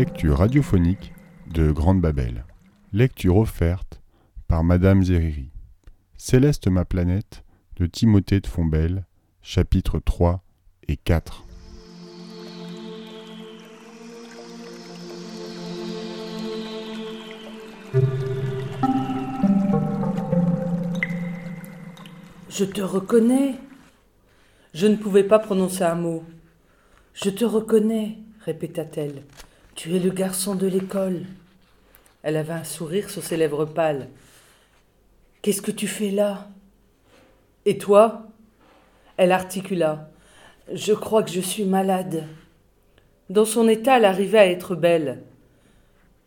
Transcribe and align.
Lecture 0.00 0.38
radiophonique 0.38 1.12
de 1.52 1.70
Grande 1.72 2.00
Babel. 2.00 2.46
Lecture 2.94 3.36
offerte 3.36 4.00
par 4.48 4.64
Madame 4.64 5.04
Zeriri. 5.04 5.50
Céleste 6.16 6.68
ma 6.68 6.86
planète 6.86 7.44
de 7.76 7.84
Timothée 7.84 8.40
de 8.40 8.46
Fombelle, 8.46 9.04
chapitres 9.42 9.98
3 9.98 10.42
et 10.88 10.96
4. 10.96 11.44
Je 22.48 22.64
te 22.64 22.80
reconnais. 22.80 23.56
Je 24.72 24.86
ne 24.86 24.96
pouvais 24.96 25.24
pas 25.24 25.40
prononcer 25.40 25.84
un 25.84 25.94
mot. 25.94 26.24
Je 27.12 27.28
te 27.28 27.44
reconnais, 27.44 28.16
répéta-t-elle. 28.46 29.24
Tu 29.82 29.96
es 29.96 29.98
le 29.98 30.10
garçon 30.10 30.56
de 30.56 30.66
l'école. 30.66 31.22
Elle 32.22 32.36
avait 32.36 32.52
un 32.52 32.64
sourire 32.64 33.08
sur 33.08 33.22
ses 33.22 33.38
lèvres 33.38 33.64
pâles. 33.64 34.10
Qu'est-ce 35.40 35.62
que 35.62 35.70
tu 35.70 35.86
fais 35.86 36.10
là? 36.10 36.50
Et 37.64 37.78
toi? 37.78 38.26
Elle 39.16 39.32
articula. 39.32 40.10
Je 40.70 40.92
crois 40.92 41.22
que 41.22 41.30
je 41.30 41.40
suis 41.40 41.64
malade. 41.64 42.26
Dans 43.30 43.46
son 43.46 43.68
état, 43.68 43.96
elle 43.96 44.04
arrivait 44.04 44.40
à 44.40 44.46
être 44.48 44.74
belle. 44.74 45.22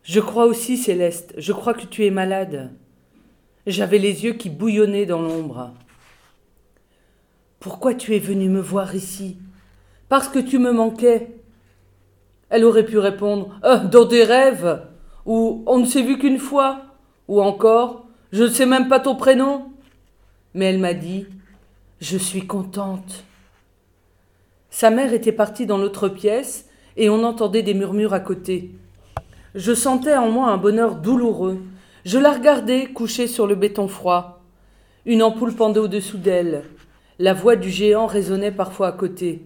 Je 0.01 0.19
crois 0.19 0.47
aussi, 0.47 0.75
Céleste, 0.75 1.35
je 1.37 1.53
crois 1.53 1.75
que 1.75 1.85
tu 1.85 2.07
es 2.07 2.09
malade. 2.09 2.71
J'avais 3.67 3.99
les 3.99 4.23
yeux 4.23 4.33
qui 4.33 4.49
bouillonnaient 4.49 5.05
dans 5.05 5.21
l'ombre. 5.21 5.75
Pourquoi 7.59 7.93
tu 7.93 8.15
es 8.15 8.19
venu 8.19 8.49
me 8.49 8.61
voir 8.61 8.95
ici? 8.95 9.37
Parce 10.09 10.27
que 10.27 10.39
tu 10.39 10.57
me 10.57 10.71
manquais. 10.71 11.42
Elle 12.53 12.65
aurait 12.65 12.85
pu 12.85 12.99
répondre 12.99 13.49
euh, 13.65 13.79
Dans 13.79 14.05
des 14.05 14.23
rêves 14.23 14.83
Ou 15.25 15.63
On 15.65 15.79
ne 15.79 15.85
s'est 15.85 16.03
vu 16.03 16.19
qu'une 16.19 16.37
fois 16.37 16.81
Ou 17.27 17.41
encore 17.41 18.05
Je 18.31 18.43
ne 18.43 18.49
sais 18.49 18.67
même 18.67 18.87
pas 18.87 18.99
ton 18.99 19.15
prénom 19.15 19.71
Mais 20.53 20.65
elle 20.65 20.77
m'a 20.77 20.93
dit 20.93 21.25
Je 21.99 22.15
suis 22.15 22.45
contente. 22.45 23.23
Sa 24.69 24.91
mère 24.91 25.13
était 25.13 25.31
partie 25.31 25.65
dans 25.65 25.79
l'autre 25.79 26.09
pièce 26.09 26.69
et 26.95 27.09
on 27.09 27.23
entendait 27.23 27.63
des 27.63 27.73
murmures 27.73 28.13
à 28.13 28.19
côté. 28.19 28.69
Je 29.55 29.73
sentais 29.73 30.15
en 30.15 30.29
moi 30.29 30.49
un 30.49 30.57
bonheur 30.57 30.97
douloureux. 30.97 31.59
Je 32.05 32.19
la 32.19 32.33
regardais 32.33 32.85
couchée 32.85 33.25
sur 33.25 33.47
le 33.47 33.55
béton 33.55 33.87
froid. 33.87 34.43
Une 35.07 35.23
ampoule 35.23 35.55
pendait 35.55 35.79
au-dessous 35.79 36.19
d'elle. 36.19 36.65
La 37.17 37.33
voix 37.33 37.55
du 37.55 37.71
géant 37.71 38.05
résonnait 38.05 38.51
parfois 38.51 38.89
à 38.89 38.91
côté. 38.91 39.41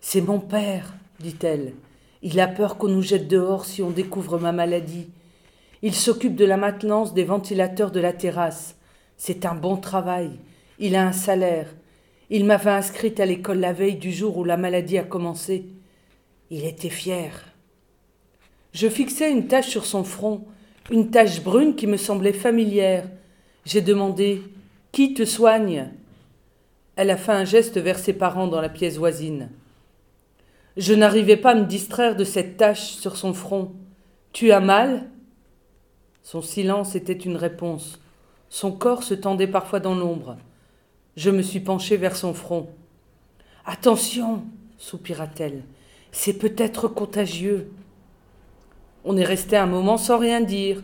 C'est 0.00 0.20
mon 0.20 0.38
père, 0.38 0.92
dit-elle. 1.24 1.72
Il 2.22 2.38
a 2.38 2.46
peur 2.46 2.76
qu'on 2.76 2.88
nous 2.88 3.02
jette 3.02 3.28
dehors 3.28 3.64
si 3.64 3.82
on 3.82 3.90
découvre 3.90 4.38
ma 4.38 4.52
maladie. 4.52 5.08
Il 5.82 5.94
s'occupe 5.94 6.36
de 6.36 6.44
la 6.44 6.56
maintenance 6.56 7.14
des 7.14 7.24
ventilateurs 7.24 7.90
de 7.90 8.00
la 8.00 8.12
terrasse. 8.12 8.76
C'est 9.16 9.46
un 9.46 9.54
bon 9.54 9.76
travail. 9.76 10.30
Il 10.78 10.96
a 10.96 11.06
un 11.06 11.12
salaire. 11.12 11.74
Il 12.30 12.44
m'avait 12.44 12.70
inscrite 12.70 13.20
à 13.20 13.26
l'école 13.26 13.58
la 13.58 13.72
veille 13.72 13.96
du 13.96 14.12
jour 14.12 14.36
où 14.36 14.44
la 14.44 14.56
maladie 14.56 14.98
a 14.98 15.02
commencé. 15.02 15.66
Il 16.50 16.64
était 16.64 16.90
fier. 16.90 17.30
Je 18.72 18.88
fixai 18.88 19.30
une 19.30 19.46
tache 19.46 19.68
sur 19.68 19.86
son 19.86 20.04
front, 20.04 20.44
une 20.90 21.10
tache 21.10 21.42
brune 21.42 21.74
qui 21.74 21.86
me 21.86 21.96
semblait 21.96 22.32
familière. 22.32 23.08
J'ai 23.64 23.80
demandé 23.80 24.42
Qui 24.92 25.14
te 25.14 25.24
soigne? 25.24 25.90
Elle 26.96 27.10
a 27.10 27.16
fait 27.16 27.32
un 27.32 27.44
geste 27.44 27.78
vers 27.78 27.98
ses 27.98 28.12
parents 28.12 28.46
dans 28.46 28.60
la 28.60 28.68
pièce 28.68 28.96
voisine. 28.96 29.50
Je 30.76 30.94
n'arrivais 30.94 31.36
pas 31.36 31.52
à 31.52 31.54
me 31.54 31.66
distraire 31.66 32.16
de 32.16 32.24
cette 32.24 32.56
tache 32.56 32.92
sur 32.92 33.16
son 33.16 33.32
front. 33.32 33.72
Tu 34.32 34.50
as 34.50 34.60
mal? 34.60 35.08
Son 36.22 36.42
silence 36.42 36.94
était 36.94 37.12
une 37.12 37.36
réponse. 37.36 38.00
Son 38.48 38.72
corps 38.72 39.02
se 39.02 39.14
tendait 39.14 39.46
parfois 39.46 39.80
dans 39.80 39.94
l'ombre. 39.94 40.36
Je 41.16 41.30
me 41.30 41.42
suis 41.42 41.60
penchée 41.60 41.96
vers 41.96 42.16
son 42.16 42.34
front. 42.34 42.68
Attention 43.66 44.42
soupira-t-elle. 44.78 45.62
C'est 46.12 46.38
peut-être 46.38 46.88
contagieux. 46.88 47.70
On 49.04 49.16
est 49.16 49.24
resté 49.24 49.56
un 49.56 49.66
moment 49.66 49.96
sans 49.96 50.18
rien 50.18 50.40
dire. 50.40 50.82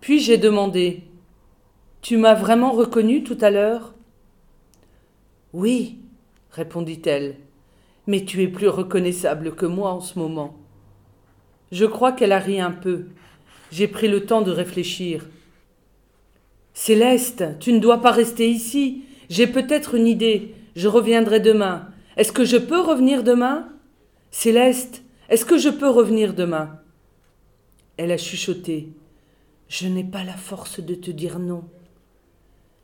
Puis 0.00 0.20
j'ai 0.20 0.38
demandé 0.38 1.02
Tu 2.02 2.16
m'as 2.16 2.34
vraiment 2.34 2.72
reconnu 2.72 3.24
tout 3.24 3.38
à 3.40 3.50
l'heure? 3.50 3.94
Oui, 5.52 5.98
répondit-elle, 6.50 7.36
mais 8.06 8.24
tu 8.24 8.42
es 8.42 8.48
plus 8.48 8.68
reconnaissable 8.68 9.54
que 9.54 9.66
moi 9.66 9.92
en 9.92 10.00
ce 10.00 10.18
moment. 10.18 10.56
Je 11.72 11.86
crois 11.86 12.12
qu'elle 12.12 12.32
a 12.32 12.38
ri 12.38 12.60
un 12.60 12.70
peu. 12.70 13.06
J'ai 13.70 13.88
pris 13.88 14.08
le 14.08 14.26
temps 14.26 14.42
de 14.42 14.50
réfléchir. 14.50 15.26
Céleste, 16.74 17.44
tu 17.60 17.72
ne 17.72 17.78
dois 17.78 18.00
pas 18.00 18.10
rester 18.10 18.48
ici. 18.48 19.04
J'ai 19.28 19.46
peut-être 19.46 19.94
une 19.94 20.06
idée. 20.06 20.54
Je 20.76 20.88
reviendrai 20.88 21.40
demain. 21.40 21.88
Est-ce 22.16 22.32
que 22.32 22.44
je 22.44 22.56
peux 22.56 22.80
revenir 22.80 23.22
demain? 23.24 23.68
Céleste, 24.30 25.02
est-ce 25.28 25.44
que 25.44 25.58
je 25.58 25.68
peux 25.68 25.88
revenir 25.88 26.34
demain? 26.34 26.80
Elle 27.96 28.12
a 28.12 28.18
chuchoté. 28.18 28.88
Je 29.68 29.88
n'ai 29.88 30.04
pas 30.04 30.24
la 30.24 30.36
force 30.36 30.80
de 30.80 30.94
te 30.94 31.10
dire 31.10 31.38
non. 31.38 31.64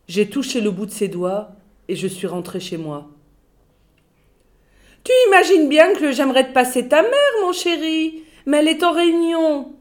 J'ai 0.08 0.28
touché 0.28 0.60
le 0.60 0.70
bout 0.70 0.86
de 0.86 0.90
ses 0.90 1.08
doigts 1.08 1.52
et 1.88 1.94
je 1.94 2.06
suis 2.06 2.26
rentrée 2.26 2.60
chez 2.60 2.76
moi. 2.76 3.10
Tu 5.04 5.12
imagines 5.28 5.68
bien 5.68 5.94
que 5.94 6.12
j'aimerais 6.12 6.48
te 6.48 6.52
passer 6.52 6.88
ta 6.88 7.02
mère, 7.02 7.10
mon 7.42 7.52
chéri, 7.52 8.22
mais 8.46 8.58
elle 8.58 8.68
est 8.68 8.82
en 8.82 8.92
réunion. 8.92 9.72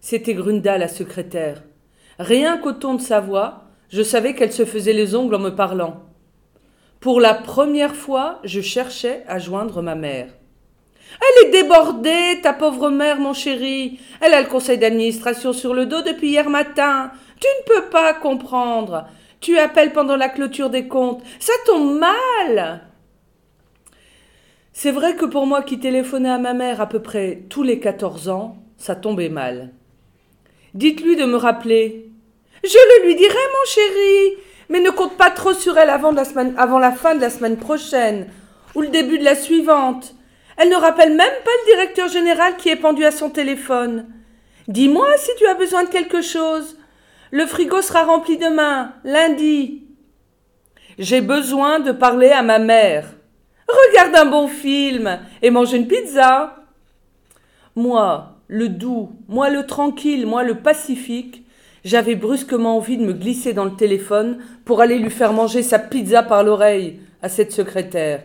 C'était 0.00 0.34
Grunda, 0.34 0.78
la 0.78 0.88
secrétaire. 0.88 1.62
Rien 2.18 2.58
qu'au 2.58 2.72
ton 2.72 2.94
de 2.94 3.00
sa 3.00 3.20
voix, 3.20 3.64
je 3.88 4.02
savais 4.02 4.34
qu'elle 4.34 4.52
se 4.52 4.64
faisait 4.64 4.92
les 4.92 5.14
ongles 5.14 5.34
en 5.34 5.40
me 5.40 5.54
parlant. 5.56 6.04
Pour 7.00 7.20
la 7.20 7.34
première 7.34 7.96
fois, 7.96 8.40
je 8.44 8.60
cherchais 8.60 9.24
à 9.26 9.38
joindre 9.38 9.82
ma 9.82 9.94
mère. 9.94 10.28
Elle 11.20 11.46
est 11.46 11.50
débordée, 11.50 12.40
ta 12.42 12.52
pauvre 12.52 12.90
mère, 12.90 13.18
mon 13.18 13.34
chéri. 13.34 13.98
Elle 14.20 14.34
a 14.34 14.42
le 14.42 14.48
conseil 14.48 14.78
d'administration 14.78 15.52
sur 15.52 15.74
le 15.74 15.86
dos 15.86 16.02
depuis 16.02 16.28
hier 16.28 16.48
matin. 16.48 17.10
Tu 17.40 17.48
ne 17.48 17.74
peux 17.74 17.88
pas 17.88 18.14
comprendre. 18.14 19.06
Tu 19.40 19.58
appelles 19.58 19.92
pendant 19.92 20.16
la 20.16 20.28
clôture 20.28 20.70
des 20.70 20.86
comptes. 20.86 21.22
Ça 21.40 21.54
tombe 21.66 21.98
mal. 21.98 22.82
C'est 24.72 24.92
vrai 24.92 25.16
que 25.16 25.24
pour 25.24 25.46
moi 25.46 25.62
qui 25.62 25.78
téléphonais 25.78 26.30
à 26.30 26.38
ma 26.38 26.54
mère 26.54 26.80
à 26.80 26.88
peu 26.88 27.00
près 27.00 27.42
tous 27.48 27.62
les 27.62 27.80
14 27.80 28.28
ans, 28.28 28.56
ça 28.76 28.94
tombait 28.94 29.28
mal. 29.28 29.70
Dites-lui 30.74 31.16
de 31.16 31.24
me 31.24 31.36
rappeler. 31.36 32.10
Je 32.62 32.68
le 33.00 33.06
lui 33.06 33.16
dirai, 33.16 33.34
mon 33.34 33.66
chéri, 33.66 34.36
mais 34.68 34.80
ne 34.80 34.90
compte 34.90 35.16
pas 35.16 35.30
trop 35.30 35.52
sur 35.52 35.76
elle 35.76 35.90
avant 35.90 36.12
la, 36.12 36.24
semaine, 36.24 36.54
avant 36.56 36.78
la 36.78 36.92
fin 36.92 37.14
de 37.14 37.20
la 37.20 37.30
semaine 37.30 37.56
prochaine 37.56 38.26
ou 38.74 38.82
le 38.82 38.88
début 38.88 39.18
de 39.18 39.24
la 39.24 39.34
suivante. 39.34 40.14
Elle 40.56 40.68
ne 40.68 40.76
rappelle 40.76 41.10
même 41.10 41.18
pas 41.44 41.50
le 41.64 41.72
directeur 41.72 42.08
général 42.08 42.56
qui 42.56 42.68
est 42.68 42.76
pendu 42.76 43.04
à 43.04 43.10
son 43.10 43.30
téléphone. 43.30 44.06
Dis-moi 44.68 45.08
si 45.16 45.30
tu 45.38 45.46
as 45.46 45.54
besoin 45.54 45.84
de 45.84 45.88
quelque 45.88 46.22
chose. 46.22 46.76
Le 47.32 47.46
frigo 47.46 47.82
sera 47.82 48.04
rempli 48.04 48.36
demain, 48.36 48.92
lundi. 49.04 49.84
J'ai 50.98 51.20
besoin 51.20 51.80
de 51.80 51.92
parler 51.92 52.30
à 52.30 52.42
ma 52.42 52.58
mère. 52.58 53.06
Regarde 53.70 54.16
un 54.16 54.30
bon 54.30 54.48
film 54.48 55.18
et 55.42 55.50
mange 55.50 55.72
une 55.72 55.86
pizza. 55.86 56.56
Moi, 57.76 58.36
le 58.48 58.68
doux, 58.68 59.12
moi 59.28 59.50
le 59.50 59.66
tranquille, 59.66 60.26
moi 60.26 60.42
le 60.42 60.56
pacifique, 60.56 61.44
j'avais 61.84 62.14
brusquement 62.14 62.76
envie 62.76 62.98
de 62.98 63.04
me 63.04 63.12
glisser 63.12 63.52
dans 63.52 63.64
le 63.64 63.76
téléphone 63.76 64.38
pour 64.64 64.80
aller 64.80 64.98
lui 64.98 65.10
faire 65.10 65.32
manger 65.32 65.62
sa 65.62 65.78
pizza 65.78 66.22
par 66.22 66.42
l'oreille 66.42 67.00
à 67.22 67.28
cette 67.28 67.52
secrétaire. 67.52 68.22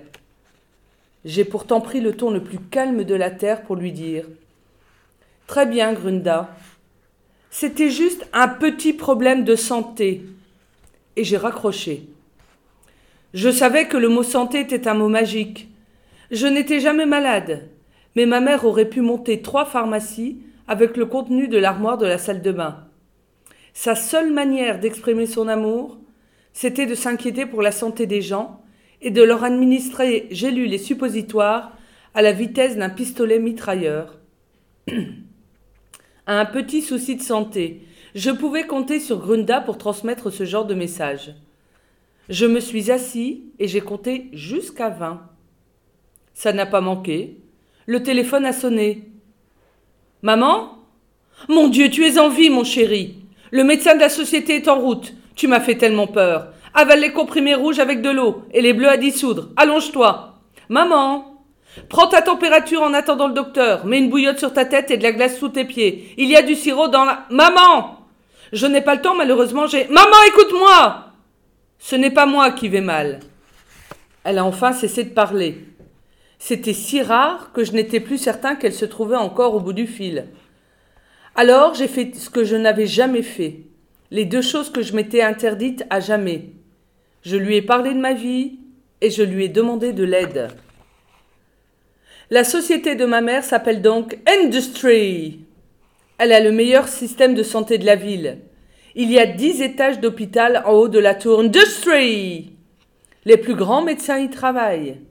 J'ai 1.24 1.46
pourtant 1.46 1.82
pris 1.82 2.02
le 2.02 2.14
ton 2.14 2.32
le 2.32 2.44
plus 2.44 2.60
calme 2.60 3.04
de 3.04 3.16
la 3.16 3.32
terre 3.32 3.64
pour 3.64 3.76
lui 3.76 3.92
dire 3.92 4.26
Très 5.48 5.66
bien, 5.66 5.94
Grunda, 5.94 6.50
c'était 7.50 7.90
juste 7.90 8.28
un 8.34 8.48
petit 8.48 8.94
problème 8.94 9.44
de 9.44 9.56
santé. 9.56 10.26
Et 11.16 11.24
j'ai 11.24 11.38
raccroché. 11.38 12.08
Je 13.36 13.50
savais 13.50 13.90
que 13.90 13.98
le 13.98 14.08
mot 14.08 14.24
santé 14.24 14.62
était 14.62 14.88
un 14.88 14.94
mot 14.94 15.10
magique. 15.10 15.68
Je 16.32 16.48
n'étais 16.48 16.80
jamais 16.80 17.06
malade, 17.06 17.68
mais 18.16 18.26
ma 18.26 18.40
mère 18.40 18.64
aurait 18.64 18.88
pu 18.88 19.02
monter 19.02 19.42
trois 19.42 19.66
pharmacies 19.66 20.40
avec 20.70 20.96
le 20.96 21.06
contenu 21.06 21.50
de 21.50 21.58
l'armoire 21.58 21.98
de 21.98 22.06
la 22.06 22.18
salle 22.18 22.42
de 22.42 22.54
bain. 22.54 22.88
Sa 23.74 23.94
seule 23.94 24.32
manière 24.32 24.80
d'exprimer 24.80 25.26
son 25.26 25.50
amour, 25.50 25.98
c'était 26.54 26.86
de 26.86 26.96
s'inquiéter 26.96 27.46
pour 27.46 27.62
la 27.62 27.74
santé 27.74 28.06
des 28.06 28.22
gens 28.22 28.64
et 29.02 29.12
de 29.12 29.22
leur 29.22 29.44
administrer 29.44 30.28
gélules 30.32 30.74
et 30.74 30.78
suppositoires 30.78 31.74
à 32.14 32.22
la 32.22 32.32
vitesse 32.32 32.78
d'un 32.78 32.90
pistolet 32.90 33.40
mitrailleur. 33.40 34.18
un 36.26 36.46
petit 36.46 36.82
souci 36.82 37.18
de 37.18 37.22
santé. 37.22 37.82
Je 38.16 38.32
pouvais 38.32 38.66
compter 38.66 39.02
sur 39.02 39.20
Grunda 39.20 39.60
pour 39.60 39.78
transmettre 39.78 40.32
ce 40.32 40.46
genre 40.46 40.66
de 40.66 40.74
message. 40.74 41.36
Je 42.30 42.46
me 42.46 42.60
suis 42.60 42.92
assis 42.92 43.44
et 43.60 43.68
j'ai 43.68 43.82
compté 43.82 44.30
jusqu'à 44.34 44.90
vingt. 44.90 45.22
Ça 46.34 46.54
n'a 46.54 46.66
pas 46.66 46.82
manqué. 46.82 47.38
Le 47.86 48.02
téléphone 48.02 48.46
a 48.46 48.54
sonné. 48.54 49.04
Maman? 50.22 50.80
Mon 51.50 51.68
Dieu, 51.68 51.90
tu 51.90 52.06
es 52.06 52.18
en 52.18 52.30
vie, 52.30 52.50
mon 52.50 52.64
chéri. 52.64 53.18
Le 53.52 53.64
médecin 53.64 53.94
de 53.96 54.00
la 54.00 54.10
société 54.10 54.56
est 54.56 54.68
en 54.68 54.80
route. 54.80 55.14
Tu 55.36 55.48
m'as 55.48 55.60
fait 55.60 55.76
tellement 55.76 56.08
peur. 56.08 56.48
Avale 56.74 57.02
les 57.02 57.14
comprimés 57.14 57.56
rouges 57.56 57.80
avec 57.80 58.02
de 58.02 58.10
l'eau 58.10 58.44
et 58.52 58.62
les 58.62 58.74
bleus 58.74 58.90
à 58.90 58.98
dissoudre. 58.98 59.50
Allonge-toi. 59.56 60.40
Maman 60.70 61.32
Prends 61.90 62.08
ta 62.08 62.22
température 62.22 62.82
en 62.82 62.94
attendant 62.94 63.28
le 63.28 63.34
docteur. 63.34 63.86
Mets 63.86 64.00
une 64.00 64.10
bouillotte 64.10 64.40
sur 64.40 64.54
ta 64.54 64.66
tête 64.66 64.90
et 64.92 64.98
de 64.98 65.04
la 65.04 65.12
glace 65.12 65.38
sous 65.38 65.50
tes 65.50 65.66
pieds. 65.66 66.14
Il 66.18 66.30
y 66.30 66.36
a 66.36 66.42
du 66.42 66.56
sirop 66.56 66.88
dans 66.88 67.06
la. 67.06 67.26
Maman 67.30 68.00
Je 68.52 68.66
n'ai 68.66 68.82
pas 68.82 68.96
le 68.96 69.02
temps, 69.02 69.16
malheureusement, 69.16 69.68
j'ai. 69.68 69.86
Maman, 69.90 70.18
écoute-moi 70.30 71.05
Ce 71.80 71.96
n'est 71.96 72.12
pas 72.12 72.26
moi 72.26 72.52
qui 72.52 72.70
vais 72.70 72.82
mal. 72.82 73.20
Elle 74.24 74.40
a 74.40 74.46
enfin 74.46 74.74
cessé 74.74 75.04
de 75.04 75.10
parler. 75.10 75.66
C'était 76.40 76.74
si 76.74 77.02
rare 77.02 77.52
que 77.54 77.64
je 77.64 77.74
n'étais 77.74 78.00
plus 78.00 78.18
certain 78.18 78.56
qu'elle 78.56 78.74
se 78.74 78.86
trouvait 78.86 79.16
encore 79.16 79.54
au 79.56 79.60
bout 79.60 79.74
du 79.74 79.88
fil. 79.88 80.26
Alors 81.36 81.74
j'ai 81.74 81.88
fait 81.88 82.16
ce 82.16 82.30
que 82.30 82.44
je 82.44 82.56
n'avais 82.56 82.88
jamais 82.88 83.22
fait, 83.22 83.62
les 84.12 84.26
deux 84.26 84.42
choses 84.42 84.72
que 84.72 84.82
je 84.82 84.96
m'étais 84.96 85.22
interdites 85.22 85.86
à 85.90 86.00
jamais. 86.00 86.52
Je 87.24 87.36
lui 87.36 87.56
ai 87.56 87.62
parlé 87.62 87.94
de 87.94 88.00
ma 88.00 88.14
vie 88.14 88.60
et 89.02 89.10
je 89.10 89.24
lui 89.24 89.46
ai 89.46 89.50
demandé 89.50 89.94
de 89.94 90.04
l'aide. 90.04 90.50
La 92.30 92.44
société 92.44 92.96
de 92.96 93.06
ma 93.06 93.22
mère 93.22 93.44
s'appelle 93.44 93.82
donc 93.82 94.18
Industry. 94.28 95.42
Elle 96.18 96.32
a 96.32 96.40
le 96.40 96.52
meilleur 96.52 96.88
système 96.88 97.36
de 97.36 97.44
santé 97.44 97.78
de 97.78 97.86
la 97.86 97.96
ville. 97.96 98.40
Il 98.98 99.12
y 99.12 99.20
a 99.20 99.26
dix 99.26 99.62
étages 99.62 100.00
d'hôpital 100.00 100.64
en 100.66 100.72
haut 100.72 100.88
de 100.88 101.00
la 101.00 101.16
tour 101.16 101.42
Industry. 101.42 102.54
Les 103.26 103.36
plus 103.36 103.54
grands 103.54 103.84
médecins 103.84 104.20
y 104.20 104.30
travaillent. 104.30 105.02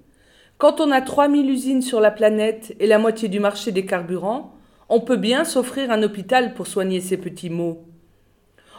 Quand 0.57 0.81
on 0.81 0.91
a 0.91 1.03
3000 1.03 1.51
usines 1.51 1.83
sur 1.83 2.01
la 2.01 2.11
planète 2.11 2.75
et 2.81 2.87
la 2.87 2.97
moitié 2.97 3.29
du 3.29 3.41
marché 3.41 3.73
des 3.73 3.85
carburants, 3.85 4.55
on 4.89 5.01
peut 5.01 5.19
bien 5.19 5.45
s'offrir 5.45 5.91
un 5.91 6.03
hôpital 6.03 6.55
pour 6.55 6.67
soigner 6.67 7.03
ces 7.03 7.19
petits 7.19 7.51
maux. 7.51 7.85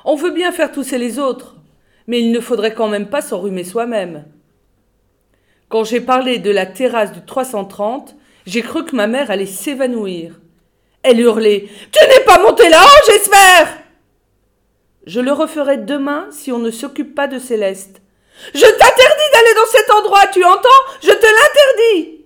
On 0.05 0.15
veut 0.15 0.31
bien 0.31 0.51
faire 0.51 0.71
tousser 0.71 0.97
les 0.97 1.19
autres, 1.19 1.55
mais 2.07 2.19
il 2.19 2.31
ne 2.31 2.39
faudrait 2.39 2.73
quand 2.73 2.87
même 2.87 3.09
pas 3.09 3.21
s'enrhumer 3.21 3.63
soi-même. 3.63 4.25
Quand 5.69 5.83
j'ai 5.83 6.01
parlé 6.01 6.39
de 6.39 6.49
la 6.49 6.65
terrasse 6.65 7.11
du 7.11 7.23
330, 7.23 8.15
j'ai 8.47 8.63
cru 8.63 8.83
que 8.83 8.95
ma 8.95 9.05
mère 9.05 9.29
allait 9.29 9.45
s'évanouir. 9.45 10.39
Elle 11.03 11.19
hurlait. 11.19 11.67
Tu 11.91 11.99
n'es 12.07 12.25
pas 12.25 12.41
monté 12.41 12.69
là-haut, 12.69 13.11
j'espère. 13.11 13.74
Je 15.05 15.19
le 15.19 15.31
referai 15.31 15.77
demain 15.77 16.27
si 16.31 16.51
on 16.51 16.59
ne 16.59 16.71
s'occupe 16.71 17.13
pas 17.13 17.27
de 17.27 17.37
Céleste. 17.37 18.01
Je 18.53 18.59
t'interdis 18.59 19.31
d'aller 19.33 19.53
dans 19.55 19.71
cet 19.71 19.91
endroit, 19.91 20.27
tu 20.33 20.43
entends? 20.43 20.69
Je 21.01 21.11
te 21.11 21.25
l'interdis. 21.25 22.25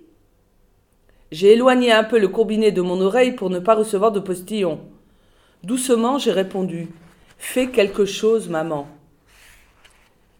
J'ai 1.30 1.52
éloigné 1.52 1.92
un 1.92 2.04
peu 2.04 2.18
le 2.18 2.28
combiné 2.28 2.72
de 2.72 2.80
mon 2.80 3.00
oreille 3.00 3.32
pour 3.32 3.50
ne 3.50 3.58
pas 3.58 3.74
recevoir 3.74 4.12
de 4.12 4.20
postillon. 4.20 4.80
Doucement, 5.62 6.18
j'ai 6.18 6.32
répondu. 6.32 6.88
Fais 7.38 7.68
quelque 7.68 8.06
chose, 8.06 8.48
maman. 8.48 8.88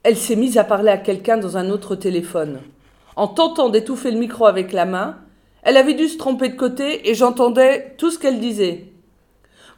Elle 0.03 0.17
s'est 0.17 0.35
mise 0.35 0.57
à 0.57 0.65
parler 0.65 0.91
à 0.91 0.97
quelqu'un 0.97 1.37
dans 1.37 1.59
un 1.59 1.69
autre 1.69 1.95
téléphone. 1.95 2.63
En 3.17 3.29
tentant 3.29 3.69
d'étouffer 3.69 4.11
le 4.11 4.19
micro 4.19 4.47
avec 4.47 4.73
la 4.73 4.87
main, 4.87 5.19
elle 5.63 5.77
avait 5.77 5.95
dû 5.95 6.09
se 6.09 6.17
tromper 6.17 6.49
de 6.49 6.57
côté 6.57 7.11
et 7.11 7.15
j'entendais 7.15 7.95
tout 7.99 8.11
ce 8.11 8.19
qu'elle 8.19 8.41
disait. 8.41 8.87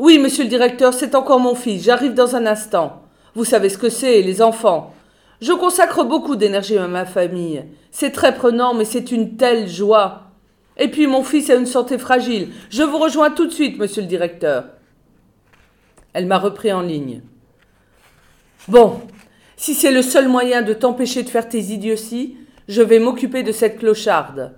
Oui, 0.02 0.18
monsieur 0.18 0.42
le 0.42 0.50
directeur, 0.50 0.92
c'est 0.92 1.14
encore 1.14 1.38
mon 1.38 1.54
fils. 1.54 1.84
J'arrive 1.84 2.12
dans 2.12 2.34
un 2.34 2.44
instant. 2.44 3.02
Vous 3.36 3.44
savez 3.44 3.68
ce 3.68 3.78
que 3.78 3.88
c'est, 3.88 4.20
les 4.20 4.42
enfants. 4.42 4.92
Je 5.40 5.52
consacre 5.52 6.02
beaucoup 6.02 6.34
d'énergie 6.34 6.76
à 6.76 6.88
ma 6.88 7.04
famille. 7.04 7.62
C'est 7.92 8.10
très 8.10 8.34
prenant, 8.34 8.74
mais 8.74 8.84
c'est 8.84 9.12
une 9.12 9.36
telle 9.36 9.68
joie. 9.68 10.32
Et 10.76 10.88
puis 10.88 11.06
mon 11.06 11.22
fils 11.22 11.50
a 11.50 11.54
une 11.54 11.66
santé 11.66 11.98
fragile. 11.98 12.48
Je 12.68 12.82
vous 12.82 12.98
rejoins 12.98 13.30
tout 13.30 13.46
de 13.46 13.52
suite, 13.52 13.78
monsieur 13.78 14.02
le 14.02 14.08
directeur. 14.08 14.64
Elle 16.14 16.26
m'a 16.26 16.38
repris 16.40 16.72
en 16.72 16.82
ligne. 16.82 17.22
Bon, 18.66 19.02
si 19.56 19.72
c'est 19.72 19.92
le 19.92 20.02
seul 20.02 20.26
moyen 20.26 20.62
de 20.62 20.72
t'empêcher 20.74 21.22
de 21.22 21.30
faire 21.30 21.48
tes 21.48 21.60
idioties, 21.60 22.36
je 22.66 22.82
vais 22.82 22.98
m'occuper 22.98 23.44
de 23.44 23.52
cette 23.52 23.78
clocharde. 23.78 24.52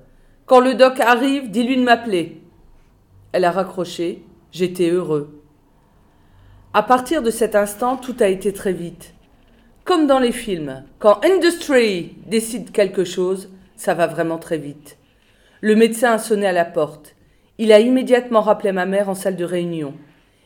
Quand 0.46 0.60
le 0.60 0.72
doc 0.72 1.00
arrive, 1.00 1.50
dis-lui 1.50 1.76
de 1.76 1.82
m'appeler. 1.82 2.40
Elle 3.32 3.44
a 3.44 3.50
raccroché. 3.50 4.24
J'étais 4.54 4.90
heureux. 4.90 5.42
À 6.74 6.84
partir 6.84 7.22
de 7.22 7.30
cet 7.32 7.56
instant, 7.56 7.96
tout 7.96 8.14
a 8.20 8.28
été 8.28 8.52
très 8.52 8.72
vite. 8.72 9.12
Comme 9.82 10.06
dans 10.06 10.20
les 10.20 10.30
films, 10.30 10.84
quand 11.00 11.18
Industry 11.24 12.14
décide 12.28 12.70
quelque 12.70 13.02
chose, 13.02 13.50
ça 13.74 13.94
va 13.94 14.06
vraiment 14.06 14.38
très 14.38 14.58
vite. 14.58 14.96
Le 15.60 15.74
médecin 15.74 16.12
a 16.12 16.18
sonné 16.18 16.46
à 16.46 16.52
la 16.52 16.64
porte. 16.64 17.16
Il 17.58 17.72
a 17.72 17.80
immédiatement 17.80 18.42
rappelé 18.42 18.70
ma 18.70 18.86
mère 18.86 19.08
en 19.08 19.16
salle 19.16 19.34
de 19.34 19.44
réunion. 19.44 19.92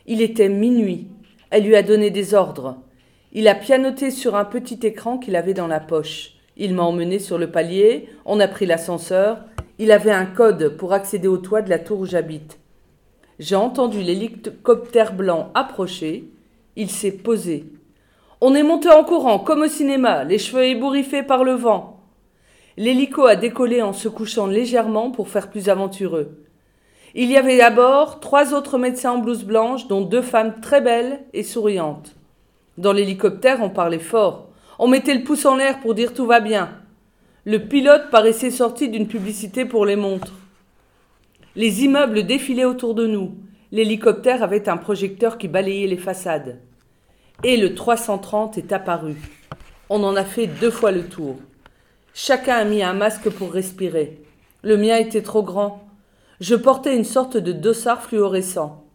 Il 0.07 0.23
était 0.23 0.49
minuit. 0.49 1.09
Elle 1.51 1.65
lui 1.65 1.75
a 1.75 1.83
donné 1.83 2.09
des 2.09 2.33
ordres. 2.33 2.77
Il 3.31 3.47
a 3.47 3.53
pianoté 3.53 4.09
sur 4.09 4.35
un 4.35 4.45
petit 4.45 4.79
écran 4.87 5.19
qu'il 5.19 5.35
avait 5.35 5.53
dans 5.53 5.67
la 5.67 5.79
poche. 5.79 6.31
Il 6.57 6.73
m'a 6.73 6.81
emmené 6.81 7.19
sur 7.19 7.37
le 7.37 7.51
palier, 7.51 8.09
on 8.25 8.39
a 8.39 8.47
pris 8.47 8.65
l'ascenseur, 8.65 9.45
il 9.77 9.91
avait 9.91 10.09
un 10.09 10.25
code 10.25 10.77
pour 10.77 10.93
accéder 10.93 11.27
au 11.27 11.37
toit 11.37 11.61
de 11.61 11.69
la 11.69 11.77
tour 11.77 11.99
où 11.99 12.05
j'habite. 12.07 12.58
J'ai 13.39 13.55
entendu 13.55 14.01
l'hélicoptère 14.01 15.13
blanc 15.13 15.49
approcher. 15.53 16.25
Il 16.75 16.89
s'est 16.89 17.13
posé. 17.13 17.65
On 18.41 18.53
est 18.53 18.63
monté 18.63 18.89
en 18.89 19.05
courant, 19.05 19.39
comme 19.39 19.61
au 19.61 19.67
cinéma, 19.67 20.25
les 20.25 20.37
cheveux 20.37 20.65
ébouriffés 20.65 21.23
par 21.23 21.45
le 21.45 21.53
vent. 21.53 22.01
L'hélico 22.75 23.25
a 23.25 23.37
décollé 23.37 23.81
en 23.81 23.93
se 23.93 24.09
couchant 24.09 24.45
légèrement 24.45 25.11
pour 25.11 25.29
faire 25.29 25.49
plus 25.49 25.69
aventureux. 25.69 26.43
Il 27.15 27.31
y 27.31 27.37
avait 27.37 27.57
d'abord 27.57 28.19
trois 28.19 28.53
autres 28.53 28.77
médecins 28.77 29.13
en 29.13 29.17
blouse 29.19 29.45
blanche, 29.45 29.87
dont 29.87 30.01
deux 30.01 30.21
femmes 30.21 30.59
très 30.61 30.81
belles 30.81 31.21
et 31.33 31.43
souriantes. 31.43 32.15
Dans 32.77 32.93
l'hélicoptère, 32.93 33.59
on 33.61 33.69
parlait 33.69 33.99
fort. 33.99 34.49
On 34.79 34.87
mettait 34.87 35.15
le 35.15 35.23
pouce 35.23 35.45
en 35.45 35.55
l'air 35.55 35.79
pour 35.79 35.95
dire 35.95 36.13
tout 36.13 36.25
va 36.25 36.41
bien. 36.41 36.69
Le 37.45 37.59
pilote 37.59 38.09
paraissait 38.11 38.51
sorti 38.51 38.89
d'une 38.89 39.07
publicité 39.07 39.65
pour 39.65 39.85
les 39.85 39.95
montres. 39.95 40.33
Les 41.59 41.83
immeubles 41.83 42.25
défilaient 42.25 42.63
autour 42.63 42.95
de 42.95 43.05
nous. 43.05 43.33
L'hélicoptère 43.73 44.43
avait 44.43 44.69
un 44.69 44.77
projecteur 44.77 45.37
qui 45.37 45.49
balayait 45.49 45.87
les 45.87 45.97
façades. 45.97 46.61
Et 47.43 47.57
le 47.57 47.75
330 47.75 48.57
est 48.57 48.71
apparu. 48.71 49.17
On 49.89 50.01
en 50.05 50.15
a 50.15 50.23
fait 50.23 50.47
deux 50.47 50.71
fois 50.71 50.91
le 50.91 51.03
tour. 51.03 51.35
Chacun 52.13 52.55
a 52.55 52.63
mis 52.63 52.81
un 52.81 52.93
masque 52.93 53.29
pour 53.29 53.51
respirer. 53.51 54.23
Le 54.61 54.77
mien 54.77 54.95
était 54.95 55.21
trop 55.21 55.43
grand. 55.43 55.85
Je 56.39 56.55
portais 56.55 56.95
une 56.95 57.03
sorte 57.03 57.35
de 57.35 57.51
dossard 57.51 58.03
fluorescent. 58.03 58.85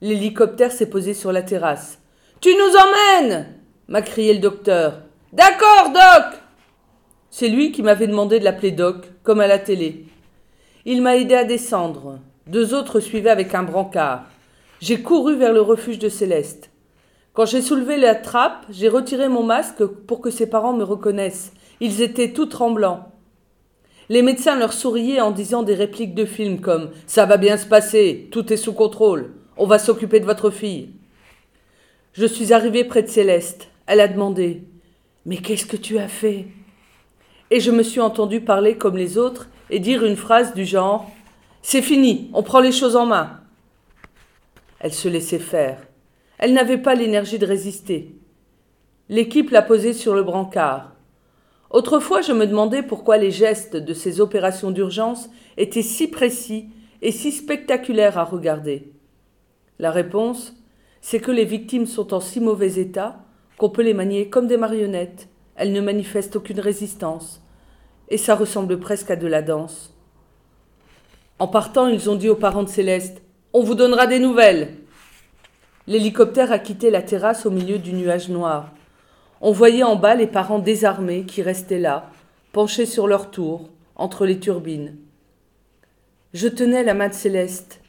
L'hélicoptère 0.00 0.72
s'est 0.72 0.90
posé 0.90 1.14
sur 1.14 1.30
la 1.30 1.42
terrasse. 1.42 2.00
Tu 2.40 2.48
nous 2.48 3.22
emmènes 3.22 3.46
m'a 3.86 4.02
crié 4.02 4.34
le 4.34 4.40
docteur. 4.40 5.02
D'accord, 5.32 5.92
Doc 5.94 6.40
c'est 7.30 7.48
lui 7.48 7.70
qui 7.70 7.82
m'avait 7.82 8.06
demandé 8.06 8.38
de 8.38 8.44
l'appeler 8.44 8.70
Doc, 8.70 9.08
comme 9.22 9.40
à 9.40 9.46
la 9.46 9.58
télé. 9.58 10.05
Il 10.88 11.02
m'a 11.02 11.16
aidé 11.16 11.34
à 11.34 11.42
descendre. 11.42 12.20
Deux 12.46 12.72
autres 12.72 13.00
suivaient 13.00 13.30
avec 13.30 13.56
un 13.56 13.64
brancard. 13.64 14.22
J'ai 14.80 15.02
couru 15.02 15.34
vers 15.34 15.52
le 15.52 15.60
refuge 15.60 15.98
de 15.98 16.08
Céleste. 16.08 16.70
Quand 17.32 17.44
j'ai 17.44 17.60
soulevé 17.60 17.96
la 17.96 18.14
trappe, 18.14 18.64
j'ai 18.70 18.88
retiré 18.88 19.28
mon 19.28 19.42
masque 19.42 19.84
pour 19.84 20.20
que 20.20 20.30
ses 20.30 20.48
parents 20.48 20.74
me 20.74 20.84
reconnaissent. 20.84 21.52
Ils 21.80 22.02
étaient 22.02 22.32
tout 22.32 22.46
tremblants. 22.46 23.10
Les 24.08 24.22
médecins 24.22 24.56
leur 24.56 24.72
souriaient 24.72 25.20
en 25.20 25.32
disant 25.32 25.64
des 25.64 25.74
répliques 25.74 26.14
de 26.14 26.24
films 26.24 26.60
comme 26.60 26.90
Ça 27.08 27.26
va 27.26 27.36
bien 27.36 27.56
se 27.56 27.66
passer, 27.66 28.28
tout 28.30 28.52
est 28.52 28.56
sous 28.56 28.72
contrôle, 28.72 29.32
on 29.56 29.66
va 29.66 29.80
s'occuper 29.80 30.20
de 30.20 30.24
votre 30.24 30.50
fille. 30.50 30.90
Je 32.12 32.26
suis 32.26 32.52
arrivé 32.52 32.84
près 32.84 33.02
de 33.02 33.08
Céleste. 33.08 33.66
Elle 33.86 34.00
a 34.00 34.06
demandé 34.06 34.62
Mais 35.24 35.38
qu'est-ce 35.38 35.66
que 35.66 35.76
tu 35.76 35.98
as 35.98 36.06
fait? 36.06 36.44
Et 37.50 37.58
je 37.58 37.72
me 37.72 37.82
suis 37.82 38.00
entendu 38.00 38.40
parler 38.40 38.76
comme 38.76 38.96
les 38.96 39.18
autres 39.18 39.48
et 39.70 39.80
dire 39.80 40.04
une 40.04 40.16
phrase 40.16 40.54
du 40.54 40.64
genre 40.64 41.10
C'est 41.62 41.82
fini, 41.82 42.30
on 42.32 42.42
prend 42.42 42.60
les 42.60 42.72
choses 42.72 42.96
en 42.96 43.06
main. 43.06 43.40
Elle 44.80 44.92
se 44.92 45.08
laissait 45.08 45.38
faire. 45.38 45.78
Elle 46.38 46.52
n'avait 46.52 46.78
pas 46.78 46.94
l'énergie 46.94 47.38
de 47.38 47.46
résister. 47.46 48.14
L'équipe 49.08 49.50
l'a 49.50 49.62
posée 49.62 49.92
sur 49.92 50.14
le 50.14 50.22
brancard. 50.22 50.92
Autrefois, 51.70 52.20
je 52.20 52.32
me 52.32 52.46
demandais 52.46 52.82
pourquoi 52.82 53.16
les 53.16 53.30
gestes 53.30 53.76
de 53.76 53.94
ces 53.94 54.20
opérations 54.20 54.70
d'urgence 54.70 55.28
étaient 55.56 55.82
si 55.82 56.08
précis 56.08 56.70
et 57.02 57.12
si 57.12 57.32
spectaculaires 57.32 58.18
à 58.18 58.24
regarder. 58.24 58.92
La 59.78 59.90
réponse, 59.90 60.54
c'est 61.00 61.20
que 61.20 61.30
les 61.30 61.44
victimes 61.44 61.86
sont 61.86 62.14
en 62.14 62.20
si 62.20 62.40
mauvais 62.40 62.74
état 62.78 63.24
qu'on 63.58 63.70
peut 63.70 63.82
les 63.82 63.94
manier 63.94 64.28
comme 64.28 64.46
des 64.46 64.56
marionnettes 64.56 65.28
elle 65.56 65.72
ne 65.72 65.80
manifeste 65.80 66.36
aucune 66.36 66.60
résistance, 66.60 67.42
et 68.08 68.18
ça 68.18 68.34
ressemble 68.34 68.78
presque 68.78 69.10
à 69.10 69.16
de 69.16 69.26
la 69.26 69.42
danse. 69.42 69.92
En 71.38 71.48
partant, 71.48 71.86
ils 71.86 72.08
ont 72.08 72.16
dit 72.16 72.28
aux 72.28 72.36
parents 72.36 72.62
de 72.62 72.68
Céleste 72.68 73.22
On 73.52 73.62
vous 73.62 73.74
donnera 73.74 74.06
des 74.06 74.18
nouvelles. 74.18 74.74
L'hélicoptère 75.86 76.50
a 76.50 76.58
quitté 76.58 76.90
la 76.90 77.02
terrasse 77.02 77.46
au 77.46 77.50
milieu 77.50 77.78
du 77.78 77.92
nuage 77.92 78.28
noir. 78.28 78.72
On 79.40 79.52
voyait 79.52 79.82
en 79.82 79.96
bas 79.96 80.14
les 80.14 80.26
parents 80.26 80.58
désarmés 80.58 81.24
qui 81.24 81.42
restaient 81.42 81.78
là, 81.78 82.10
penchés 82.52 82.86
sur 82.86 83.06
leur 83.06 83.30
tour, 83.30 83.68
entre 83.94 84.24
les 84.24 84.40
turbines. 84.40 84.96
Je 86.32 86.48
tenais 86.48 86.84
la 86.84 86.94
main 86.94 87.08
de 87.08 87.14
Céleste. 87.14 87.80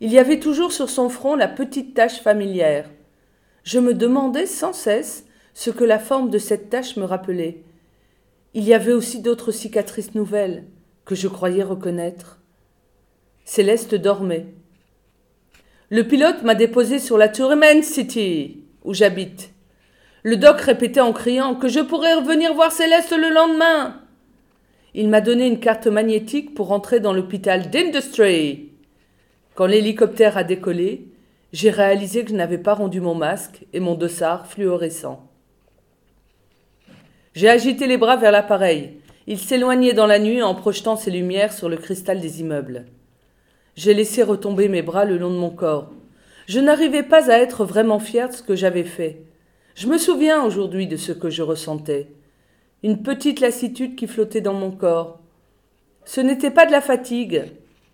Il 0.00 0.12
y 0.12 0.18
avait 0.18 0.40
toujours 0.40 0.72
sur 0.72 0.88
son 0.88 1.08
front 1.08 1.34
la 1.34 1.48
petite 1.48 1.94
tache 1.94 2.20
familière. 2.20 2.88
Je 3.62 3.78
me 3.78 3.94
demandais 3.94 4.46
sans 4.46 4.72
cesse 4.72 5.26
ce 5.52 5.70
que 5.70 5.84
la 5.84 5.98
forme 5.98 6.30
de 6.30 6.38
cette 6.38 6.70
tache 6.70 6.96
me 6.96 7.04
rappelait. 7.04 7.62
Il 8.56 8.62
y 8.62 8.72
avait 8.72 8.92
aussi 8.92 9.20
d'autres 9.20 9.50
cicatrices 9.50 10.14
nouvelles 10.14 10.64
que 11.04 11.16
je 11.16 11.26
croyais 11.26 11.64
reconnaître. 11.64 12.38
Céleste 13.44 13.96
dormait. 13.96 14.46
Le 15.90 16.04
pilote 16.04 16.44
m'a 16.44 16.54
déposé 16.54 17.00
sur 17.00 17.18
la 17.18 17.28
tour 17.28 17.52
City, 17.82 18.62
où 18.84 18.94
j'habite. 18.94 19.50
Le 20.22 20.36
doc 20.36 20.60
répétait 20.60 21.00
en 21.00 21.12
criant 21.12 21.56
que 21.56 21.66
je 21.66 21.80
pourrais 21.80 22.14
revenir 22.14 22.54
voir 22.54 22.70
Céleste 22.70 23.12
le 23.12 23.28
lendemain. 23.28 24.00
Il 24.94 25.08
m'a 25.08 25.20
donné 25.20 25.48
une 25.48 25.58
carte 25.58 25.88
magnétique 25.88 26.54
pour 26.54 26.70
entrer 26.70 27.00
dans 27.00 27.12
l'hôpital 27.12 27.70
d'Industry. 27.70 28.70
Quand 29.56 29.66
l'hélicoptère 29.66 30.38
a 30.38 30.44
décollé, 30.44 31.08
j'ai 31.52 31.70
réalisé 31.70 32.22
que 32.22 32.30
je 32.30 32.36
n'avais 32.36 32.58
pas 32.58 32.74
rendu 32.74 33.00
mon 33.00 33.16
masque 33.16 33.66
et 33.72 33.80
mon 33.80 33.96
dossard 33.96 34.46
fluorescent. 34.46 35.28
J'ai 37.34 37.48
agité 37.48 37.88
les 37.88 37.96
bras 37.96 38.16
vers 38.16 38.30
l'appareil. 38.30 39.00
Il 39.26 39.38
s'éloignait 39.38 39.92
dans 39.92 40.06
la 40.06 40.20
nuit 40.20 40.40
en 40.40 40.54
projetant 40.54 40.96
ses 40.96 41.10
lumières 41.10 41.52
sur 41.52 41.68
le 41.68 41.76
cristal 41.76 42.20
des 42.20 42.40
immeubles. 42.40 42.86
J'ai 43.74 43.92
laissé 43.92 44.22
retomber 44.22 44.68
mes 44.68 44.82
bras 44.82 45.04
le 45.04 45.18
long 45.18 45.30
de 45.30 45.36
mon 45.36 45.50
corps. 45.50 45.90
Je 46.46 46.60
n'arrivais 46.60 47.02
pas 47.02 47.30
à 47.30 47.38
être 47.38 47.64
vraiment 47.64 47.98
fier 47.98 48.28
de 48.28 48.34
ce 48.34 48.42
que 48.42 48.54
j'avais 48.54 48.84
fait. 48.84 49.22
Je 49.74 49.88
me 49.88 49.98
souviens 49.98 50.44
aujourd'hui 50.44 50.86
de 50.86 50.96
ce 50.96 51.10
que 51.10 51.28
je 51.28 51.42
ressentais. 51.42 52.06
Une 52.84 53.02
petite 53.02 53.40
lassitude 53.40 53.96
qui 53.96 54.06
flottait 54.06 54.40
dans 54.40 54.54
mon 54.54 54.70
corps. 54.70 55.18
Ce 56.04 56.20
n'était 56.20 56.52
pas 56.52 56.66
de 56.66 56.72
la 56.72 56.82
fatigue, 56.82 57.46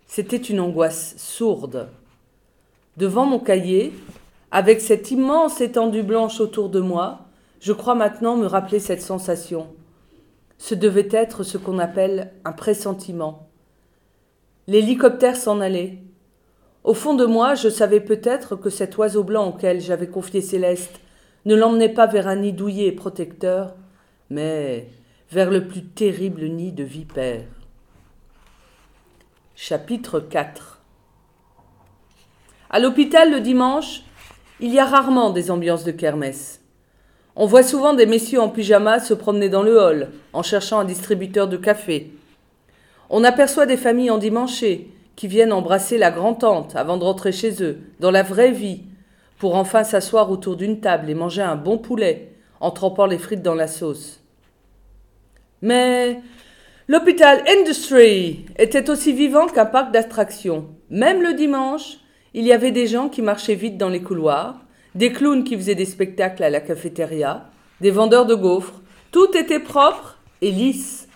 c'était 0.05 0.37
une 0.37 0.59
angoisse 0.59 1.15
sourde. 1.17 1.87
Devant 2.97 3.25
mon 3.25 3.39
cahier, 3.39 3.93
avec 4.51 4.81
cette 4.81 5.09
immense 5.09 5.61
étendue 5.61 6.03
blanche 6.03 6.41
autour 6.41 6.69
de 6.69 6.81
moi, 6.81 7.21
je 7.61 7.73
crois 7.73 7.93
maintenant 7.93 8.37
me 8.37 8.47
rappeler 8.47 8.79
cette 8.79 9.03
sensation. 9.03 9.67
Ce 10.57 10.73
devait 10.73 11.09
être 11.11 11.43
ce 11.43 11.59
qu'on 11.59 11.77
appelle 11.77 12.33
un 12.43 12.51
pressentiment. 12.51 13.49
L'hélicoptère 14.67 15.35
s'en 15.35 15.61
allait. 15.61 15.99
Au 16.83 16.95
fond 16.95 17.13
de 17.13 17.25
moi, 17.25 17.53
je 17.53 17.69
savais 17.69 18.01
peut-être 18.01 18.55
que 18.55 18.71
cet 18.71 18.97
oiseau 18.97 19.23
blanc 19.23 19.49
auquel 19.49 19.79
j'avais 19.79 20.07
confié 20.07 20.41
Céleste 20.41 20.99
ne 21.45 21.55
l'emmenait 21.55 21.93
pas 21.93 22.07
vers 22.07 22.27
un 22.27 22.37
nid 22.37 22.53
douillet 22.53 22.87
et 22.87 22.91
protecteur, 22.91 23.75
mais 24.31 24.87
vers 25.29 25.51
le 25.51 25.67
plus 25.67 25.83
terrible 25.83 26.45
nid 26.45 26.71
de 26.71 26.83
vipères. 26.83 27.45
Chapitre 29.55 30.19
4 30.19 30.81
À 32.71 32.79
l'hôpital 32.79 33.31
le 33.31 33.39
dimanche, 33.39 34.01
il 34.59 34.73
y 34.73 34.79
a 34.79 34.85
rarement 34.85 35.29
des 35.29 35.51
ambiances 35.51 35.83
de 35.83 35.91
kermesse. 35.91 36.60
On 37.35 37.45
voit 37.45 37.63
souvent 37.63 37.93
des 37.93 38.05
messieurs 38.05 38.41
en 38.41 38.49
pyjama 38.49 38.99
se 38.99 39.13
promener 39.13 39.47
dans 39.47 39.63
le 39.63 39.79
hall, 39.79 40.09
en 40.33 40.43
cherchant 40.43 40.79
un 40.79 40.85
distributeur 40.85 41.47
de 41.47 41.57
café. 41.57 42.11
On 43.09 43.23
aperçoit 43.23 43.65
des 43.65 43.77
familles 43.77 44.11
endimanchées, 44.11 44.89
qui 45.15 45.27
viennent 45.27 45.53
embrasser 45.53 45.97
la 45.97 46.11
grand-tante 46.11 46.75
avant 46.75 46.97
de 46.97 47.03
rentrer 47.03 47.31
chez 47.31 47.63
eux, 47.63 47.79
dans 47.99 48.11
la 48.11 48.23
vraie 48.23 48.51
vie, 48.51 48.81
pour 49.37 49.55
enfin 49.55 49.83
s'asseoir 49.83 50.29
autour 50.29 50.55
d'une 50.55 50.81
table 50.81 51.09
et 51.09 51.15
manger 51.15 51.41
un 51.41 51.55
bon 51.55 51.77
poulet, 51.77 52.33
en 52.59 52.71
trempant 52.71 53.05
les 53.05 53.17
frites 53.17 53.41
dans 53.41 53.55
la 53.55 53.67
sauce. 53.67 54.19
Mais 55.61 56.19
l'hôpital 56.87 57.43
Industry 57.47 58.45
était 58.57 58.89
aussi 58.89 59.13
vivant 59.13 59.47
qu'un 59.47 59.65
parc 59.65 59.91
d'attractions. 59.91 60.67
Même 60.89 61.21
le 61.21 61.33
dimanche, 61.33 61.97
il 62.33 62.45
y 62.45 62.53
avait 62.53 62.71
des 62.71 62.87
gens 62.87 63.09
qui 63.09 63.21
marchaient 63.21 63.55
vite 63.55 63.77
dans 63.77 63.89
les 63.89 64.01
couloirs, 64.01 64.59
des 64.95 65.11
clowns 65.11 65.43
qui 65.43 65.55
faisaient 65.55 65.75
des 65.75 65.85
spectacles 65.85 66.43
à 66.43 66.49
la 66.49 66.61
cafétéria, 66.61 67.49
des 67.79 67.91
vendeurs 67.91 68.25
de 68.25 68.35
gaufres. 68.35 68.81
Tout 69.11 69.35
était 69.37 69.59
propre 69.59 70.17
et 70.41 70.51
lisse. 70.51 71.07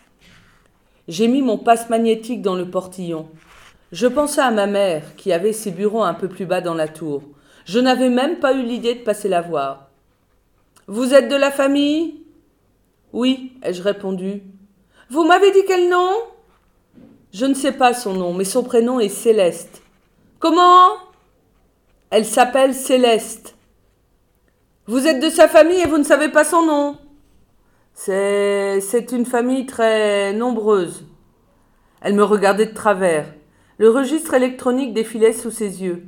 J'ai 1.07 1.27
mis 1.27 1.41
mon 1.41 1.57
passe 1.57 1.89
magnétique 1.89 2.41
dans 2.41 2.55
le 2.55 2.69
portillon. 2.69 3.29
Je 3.91 4.07
pensais 4.07 4.41
à 4.41 4.51
ma 4.51 4.65
mère, 4.65 5.15
qui 5.15 5.31
avait 5.31 5.53
ses 5.53 5.71
bureaux 5.71 6.03
un 6.03 6.13
peu 6.13 6.27
plus 6.27 6.45
bas 6.45 6.61
dans 6.61 6.73
la 6.73 6.87
tour. 6.87 7.23
Je 7.65 7.79
n'avais 7.79 8.09
même 8.09 8.39
pas 8.39 8.53
eu 8.53 8.63
l'idée 8.63 8.95
de 8.95 9.03
passer 9.03 9.29
la 9.29 9.41
voir. 9.41 9.89
Vous 10.87 11.13
êtes 11.13 11.29
de 11.29 11.35
la 11.35 11.51
famille? 11.51 12.21
Oui, 13.13 13.53
ai-je 13.63 13.81
répondu. 13.81 14.41
Vous 15.09 15.23
m'avez 15.23 15.51
dit 15.51 15.63
quel 15.67 15.89
nom? 15.89 16.09
Je 17.31 17.45
ne 17.45 17.53
sais 17.53 17.71
pas 17.71 17.93
son 17.93 18.13
nom, 18.13 18.33
mais 18.33 18.43
son 18.43 18.63
prénom 18.63 18.99
est 18.99 19.09
Céleste. 19.09 19.81
Comment? 20.39 20.91
Elle 22.09 22.25
s'appelle 22.25 22.73
Céleste. 22.73 23.54
Vous 24.87 25.07
êtes 25.07 25.19
de 25.19 25.29
sa 25.29 25.47
famille 25.47 25.79
et 25.79 25.87
vous 25.87 25.97
ne 25.97 26.03
savez 26.03 26.29
pas 26.29 26.43
son 26.43 26.63
nom. 26.63 26.97
C'est, 27.93 28.81
c'est 28.81 29.11
une 29.11 29.25
famille 29.25 29.65
très 29.65 30.31
nombreuse. 30.33 31.07
Elle 32.01 32.13
me 32.13 32.23
regardait 32.23 32.67
de 32.67 32.73
travers. 32.73 33.33
Le 33.79 33.89
registre 33.89 34.35
électronique 34.35 34.93
défilait 34.93 35.33
sous 35.33 35.49
ses 35.49 35.81
yeux. 35.81 36.03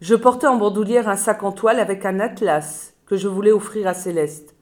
Je 0.00 0.14
portais 0.14 0.46
en 0.46 0.56
bandoulière 0.56 1.08
un 1.08 1.16
sac 1.16 1.42
en 1.42 1.52
toile 1.52 1.80
avec 1.80 2.06
un 2.06 2.18
atlas 2.18 2.94
que 3.04 3.16
je 3.16 3.28
voulais 3.28 3.52
offrir 3.52 3.86
à 3.86 3.94
Céleste. 3.94 4.54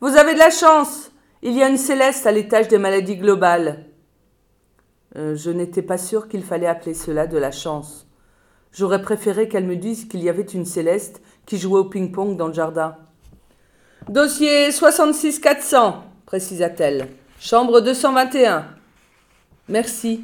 Vous 0.00 0.16
avez 0.16 0.32
de 0.32 0.38
la 0.38 0.50
chance. 0.50 1.12
Il 1.42 1.52
y 1.52 1.62
a 1.62 1.68
une 1.68 1.76
Céleste 1.76 2.26
à 2.26 2.32
l'étage 2.32 2.68
des 2.68 2.78
maladies 2.78 3.18
globales. 3.18 3.84
Euh, 5.16 5.36
je 5.36 5.50
n'étais 5.50 5.82
pas 5.82 5.98
sûr 5.98 6.28
qu'il 6.28 6.42
fallait 6.42 6.66
appeler 6.66 6.94
cela 6.94 7.26
de 7.26 7.36
la 7.36 7.50
chance. 7.50 8.08
J'aurais 8.72 9.02
préféré 9.02 9.48
qu'elle 9.48 9.66
me 9.66 9.76
dise 9.76 10.08
qu'il 10.08 10.24
y 10.24 10.28
avait 10.28 10.42
une 10.42 10.64
Céleste 10.64 11.22
qui 11.46 11.58
jouait 11.58 11.80
au 11.80 11.84
ping-pong 11.84 12.36
dans 12.36 12.48
le 12.48 12.54
jardin. 12.54 12.96
Dossier 14.08 14.70
66-400, 14.70 15.94
précisa-t-elle. 16.26 17.08
Chambre 17.40 17.80
221. 17.80 18.66
Merci. 19.68 20.22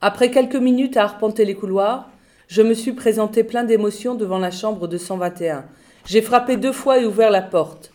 Après 0.00 0.30
quelques 0.30 0.56
minutes 0.56 0.96
à 0.96 1.04
arpenter 1.04 1.44
les 1.44 1.54
couloirs, 1.54 2.08
je 2.46 2.62
me 2.62 2.74
suis 2.74 2.92
présenté 2.92 3.44
plein 3.44 3.64
d'émotions 3.64 4.14
devant 4.14 4.38
la 4.38 4.50
chambre 4.50 4.86
221. 4.86 5.64
J'ai 6.06 6.22
frappé 6.22 6.56
deux 6.56 6.72
fois 6.72 6.98
et 6.98 7.04
ouvert 7.04 7.30
la 7.30 7.42
porte. 7.42 7.92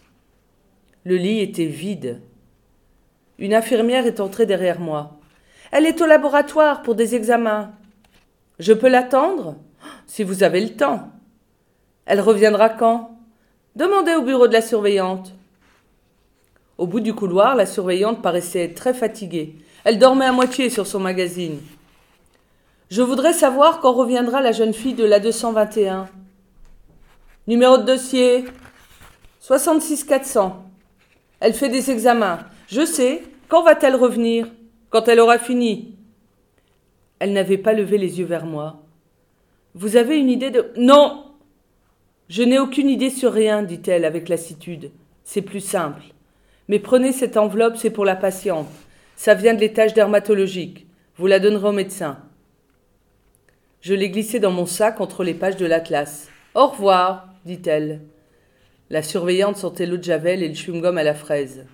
Le 1.06 1.16
lit 1.16 1.40
était 1.40 1.66
vide. 1.66 2.22
Une 3.40 3.54
infirmière 3.54 4.06
est 4.06 4.20
entrée 4.20 4.46
derrière 4.46 4.80
moi. 4.80 5.18
Elle 5.72 5.86
est 5.86 6.02
au 6.02 6.06
laboratoire 6.06 6.84
pour 6.84 6.94
des 6.96 7.16
examens. 7.16 7.72
Je 8.60 8.74
peux 8.74 8.90
l'attendre? 8.90 9.56
Si 10.06 10.24
vous 10.24 10.44
avez 10.44 10.62
le 10.62 10.76
temps. 10.76 11.10
Elle 12.06 12.22
reviendra 12.22 12.70
quand? 12.70 13.18
Demandez 13.76 14.16
au 14.16 14.22
bureau 14.22 14.48
de 14.48 14.54
la 14.54 14.62
surveillante. 14.62 15.34
Au 16.78 16.88
bout 16.88 17.00
du 17.00 17.14
couloir, 17.14 17.56
la 17.56 17.66
surveillante 17.66 18.22
paraissait 18.22 18.74
très 18.74 18.94
fatiguée. 18.94 19.56
Elle 19.84 20.00
dormait 20.00 20.26
à 20.26 20.32
moitié 20.32 20.70
sur 20.70 20.88
son 20.88 21.00
magazine. 21.00 21.60
Je 22.90 23.02
voudrais 23.02 23.34
savoir 23.34 23.80
quand 23.80 23.94
reviendra 23.94 24.42
la 24.42 24.52
jeune 24.52 24.74
fille 24.74 24.94
de 24.94 25.06
la 25.06 25.20
221. 25.20 26.08
Numéro 27.48 27.78
de 27.78 27.84
dossier? 27.84 28.46
66 29.40 30.04
400. 30.04 30.64
Elle 31.40 31.54
fait 31.54 31.70
des 31.70 31.92
examens. 31.92 32.40
Je 32.68 32.86
sais. 32.86 33.24
Quand 33.50 33.64
va-t-elle 33.64 33.96
revenir? 33.96 34.48
Quand 34.90 35.08
elle 35.08 35.20
aura 35.20 35.38
fini? 35.38 35.96
Elle 37.20 37.34
n'avait 37.34 37.58
pas 37.58 37.74
levé 37.74 37.98
les 37.98 38.20
yeux 38.20 38.26
vers 38.26 38.46
moi. 38.46 38.82
Vous 39.76 39.96
avez 39.96 40.18
une 40.18 40.30
idée 40.30 40.52
de. 40.52 40.72
Non 40.78 41.33
je 42.34 42.42
n'ai 42.42 42.58
aucune 42.58 42.90
idée 42.90 43.12
sur 43.12 43.32
rien, 43.32 43.62
dit-elle 43.62 44.06
avec 44.06 44.28
lassitude. 44.28 44.90
C'est 45.24 45.44
plus 45.44 45.60
simple. 45.60 46.02
Mais 46.68 46.80
prenez 46.80 47.12
cette 47.12 47.38
enveloppe, 47.38 47.78
c'est 47.78 47.92
pour 47.92 48.06
la 48.06 48.16
patiente. 48.16 48.72
Ça 49.16 49.36
vient 49.36 49.54
de 49.54 49.60
l'étage 49.60 49.94
dermatologique. 49.94 50.88
Vous 51.16 51.28
la 51.28 51.40
donnerez 51.40 51.68
au 51.68 51.74
médecin. 51.74 52.18
Je 53.82 53.94
l'ai 53.94 54.10
glissée 54.10 54.40
dans 54.40 54.50
mon 54.50 54.66
sac 54.66 55.00
entre 55.00 55.24
les 55.24 55.36
pages 55.36 55.58
de 55.58 55.68
l'atlas. 55.68 56.28
Au 56.56 56.66
revoir, 56.66 57.28
dit-elle. 57.46 58.02
La 58.90 59.04
surveillante 59.04 59.58
sentait 59.58 59.86
l'eau 59.86 59.98
de 59.98 60.04
javel 60.04 60.42
et 60.42 60.48
le 60.48 60.56
chewing-gum 60.56 60.98
à 60.98 61.04
la 61.04 61.14
fraise. 61.14 61.68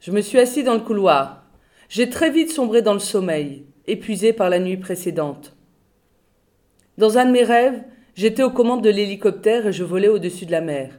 Je 0.00 0.10
me 0.10 0.22
suis 0.22 0.38
assis 0.38 0.62
dans 0.62 0.72
le 0.72 0.80
couloir. 0.80 1.44
J'ai 1.90 2.08
très 2.08 2.30
vite 2.30 2.50
sombré 2.50 2.80
dans 2.80 2.94
le 2.94 2.98
sommeil, 2.98 3.66
épuisé 3.86 4.32
par 4.32 4.48
la 4.48 4.58
nuit 4.58 4.78
précédente. 4.78 5.54
Dans 6.96 7.18
un 7.18 7.26
de 7.26 7.32
mes 7.32 7.44
rêves, 7.44 7.82
J'étais 8.14 8.42
aux 8.42 8.50
commandes 8.50 8.82
de 8.82 8.90
l'hélicoptère 8.90 9.66
et 9.66 9.72
je 9.72 9.84
volais 9.84 10.08
au-dessus 10.08 10.46
de 10.46 10.50
la 10.50 10.60
mer. 10.60 10.98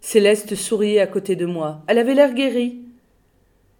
Céleste 0.00 0.54
souriait 0.54 1.00
à 1.00 1.06
côté 1.06 1.36
de 1.36 1.46
moi. 1.46 1.82
Elle 1.86 1.98
avait 1.98 2.14
l'air 2.14 2.34
guérie. 2.34 2.80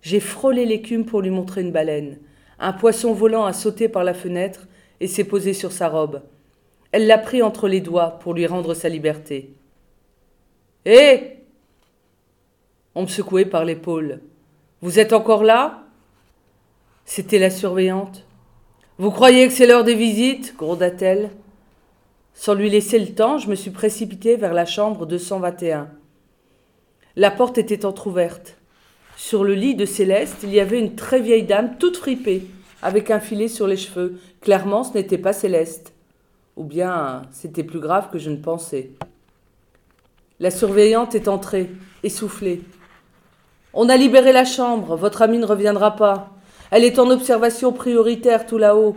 J'ai 0.02 0.20
frôlé 0.20 0.64
l'écume 0.64 1.04
pour 1.04 1.22
lui 1.22 1.30
montrer 1.30 1.62
une 1.62 1.72
baleine. 1.72 2.18
Un 2.58 2.72
poisson 2.72 3.12
volant 3.12 3.46
a 3.46 3.52
sauté 3.52 3.88
par 3.88 4.04
la 4.04 4.14
fenêtre 4.14 4.66
et 5.00 5.06
s'est 5.06 5.24
posé 5.24 5.52
sur 5.52 5.72
sa 5.72 5.88
robe. 5.88 6.22
Elle 6.92 7.06
l'a 7.06 7.18
pris 7.18 7.42
entre 7.42 7.68
les 7.68 7.80
doigts 7.80 8.18
pour 8.20 8.34
lui 8.34 8.46
rendre 8.46 8.74
sa 8.74 8.88
liberté. 8.88 9.52
Hé 10.84 11.38
On 12.94 13.02
me 13.02 13.06
secouait 13.06 13.44
par 13.44 13.64
l'épaule. 13.64 14.20
Vous 14.80 14.98
êtes 14.98 15.12
encore 15.12 15.44
là? 15.44 15.84
C'était 17.04 17.38
la 17.38 17.50
surveillante. 17.50 18.24
Vous 18.98 19.10
croyez 19.10 19.46
que 19.46 19.52
c'est 19.52 19.66
l'heure 19.66 19.84
des 19.84 19.94
visites? 19.94 20.56
gronda-t-elle. 20.56 21.30
Sans 22.38 22.54
lui 22.54 22.70
laisser 22.70 23.00
le 23.00 23.16
temps, 23.16 23.38
je 23.38 23.50
me 23.50 23.56
suis 23.56 23.72
précipité 23.72 24.36
vers 24.36 24.54
la 24.54 24.64
chambre 24.64 25.06
221. 25.06 25.88
La 27.16 27.32
porte 27.32 27.58
était 27.58 27.84
entr'ouverte. 27.84 28.58
Sur 29.16 29.42
le 29.42 29.54
lit 29.54 29.74
de 29.74 29.84
Céleste, 29.84 30.44
il 30.44 30.50
y 30.50 30.60
avait 30.60 30.78
une 30.78 30.94
très 30.94 31.18
vieille 31.18 31.42
dame 31.42 31.78
toute 31.78 31.96
fripée, 31.96 32.46
avec 32.80 33.10
un 33.10 33.18
filet 33.18 33.48
sur 33.48 33.66
les 33.66 33.76
cheveux. 33.76 34.20
Clairement, 34.40 34.84
ce 34.84 34.94
n'était 34.94 35.18
pas 35.18 35.32
Céleste. 35.32 35.92
Ou 36.54 36.62
bien, 36.62 37.22
c'était 37.32 37.64
plus 37.64 37.80
grave 37.80 38.08
que 38.12 38.20
je 38.20 38.30
ne 38.30 38.36
pensais. 38.36 38.92
La 40.38 40.52
surveillante 40.52 41.16
est 41.16 41.26
entrée, 41.26 41.68
essoufflée. 42.04 42.60
On 43.72 43.88
a 43.88 43.96
libéré 43.96 44.30
la 44.30 44.44
chambre, 44.44 44.94
votre 44.94 45.22
amie 45.22 45.38
ne 45.38 45.44
reviendra 45.44 45.96
pas. 45.96 46.30
Elle 46.70 46.84
est 46.84 47.00
en 47.00 47.10
observation 47.10 47.72
prioritaire 47.72 48.46
tout 48.46 48.58
là-haut. 48.58 48.96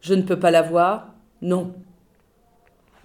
Je 0.00 0.14
ne 0.14 0.22
peux 0.22 0.38
pas 0.38 0.50
la 0.50 0.62
voir 0.62 1.08
Non. 1.42 1.74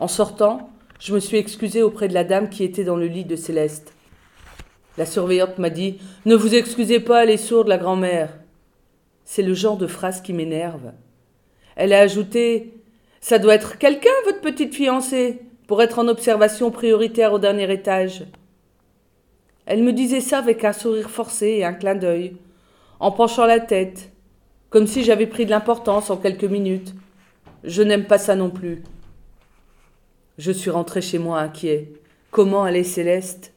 En 0.02 0.08
sortant, 0.08 0.72
je 1.00 1.14
me 1.14 1.20
suis 1.20 1.38
excusée 1.38 1.84
auprès 1.84 2.08
de 2.08 2.16
la 2.16 2.24
dame 2.24 2.50
qui 2.50 2.64
était 2.64 2.84
dans 2.84 2.96
le 2.96 3.06
lit 3.06 3.24
de 3.24 3.36
Céleste. 3.36 3.94
La 4.98 5.06
surveillante 5.06 5.60
m'a 5.60 5.70
dit 5.70 6.00
Ne 6.26 6.34
vous 6.34 6.56
excusez 6.56 7.00
pas, 7.00 7.24
elle 7.24 7.30
est 7.30 7.38
sourde, 7.38 7.68
la 7.68 7.78
grand-mère. 7.78 8.34
C'est 9.26 9.44
le 9.44 9.54
genre 9.54 9.78
de 9.78 9.86
phrase 9.86 10.22
qui 10.22 10.34
m'énerve. 10.34 10.92
Elle 11.76 11.94
a 11.94 12.00
ajouté 12.00 12.74
Ça 13.20 13.38
doit 13.38 13.54
être 13.54 13.78
quelqu'un, 13.78 14.10
votre 14.26 14.42
petite 14.42 14.74
fiancée, 14.74 15.44
pour 15.68 15.84
être 15.84 16.00
en 16.00 16.08
observation 16.08 16.72
prioritaire 16.72 17.34
au 17.34 17.38
dernier 17.38 17.72
étage. 17.72 18.26
Elle 19.68 19.84
me 19.84 19.94
disait 19.94 20.20
ça 20.20 20.40
avec 20.40 20.66
un 20.66 20.74
sourire 20.74 21.12
forcé 21.12 21.46
et 21.46 21.64
un 21.64 21.74
clin 21.74 21.94
d'œil, 21.94 22.38
en 23.00 23.12
penchant 23.12 23.46
la 23.46 23.60
tête, 23.60 24.12
comme 24.72 24.88
si 24.88 25.04
j'avais 25.04 25.28
pris 25.28 25.46
de 25.46 25.52
l'importance 25.52 26.10
en 26.10 26.18
quelques 26.18 26.44
minutes. 26.46 26.96
Je 27.64 27.84
n'aime 27.84 28.06
pas 28.06 28.18
ça 28.18 28.36
non 28.36 28.50
plus. 28.50 28.82
Je 30.38 30.52
suis 30.52 30.70
rentré 30.70 31.02
chez 31.02 31.20
moi 31.20 31.40
inquiet. 31.40 31.92
Comment 32.32 32.64
allait 32.64 32.84
Céleste? 32.84 33.54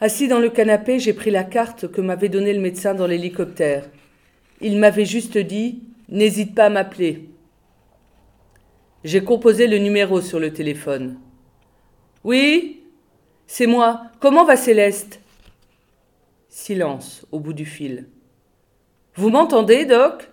Assis 0.00 0.28
dans 0.28 0.40
le 0.40 0.50
canapé, 0.50 0.98
j'ai 0.98 1.12
pris 1.12 1.30
la 1.30 1.44
carte 1.44 1.90
que 1.90 2.00
m'avait 2.00 2.28
donnée 2.28 2.52
le 2.52 2.60
médecin 2.60 2.94
dans 2.94 3.06
l'hélicoptère. 3.06 3.88
Il 4.60 4.78
m'avait 4.78 5.04
juste 5.04 5.38
dit 5.38 5.82
N'hésite 6.08 6.54
pas 6.54 6.66
à 6.66 6.70
m'appeler. 6.70 7.30
J'ai 9.04 9.24
composé 9.24 9.66
le 9.66 9.78
numéro 9.78 10.20
sur 10.20 10.38
le 10.38 10.52
téléphone. 10.52 11.18
Oui 12.24 12.82
C'est 13.46 13.66
moi. 13.66 14.02
Comment 14.20 14.44
va 14.44 14.56
Céleste? 14.56 15.20
Silence 16.48 17.26
au 17.32 17.40
bout 17.40 17.54
du 17.54 17.64
fil. 17.64 18.06
Vous 19.14 19.30
m'entendez, 19.30 19.84
Doc? 19.86 20.30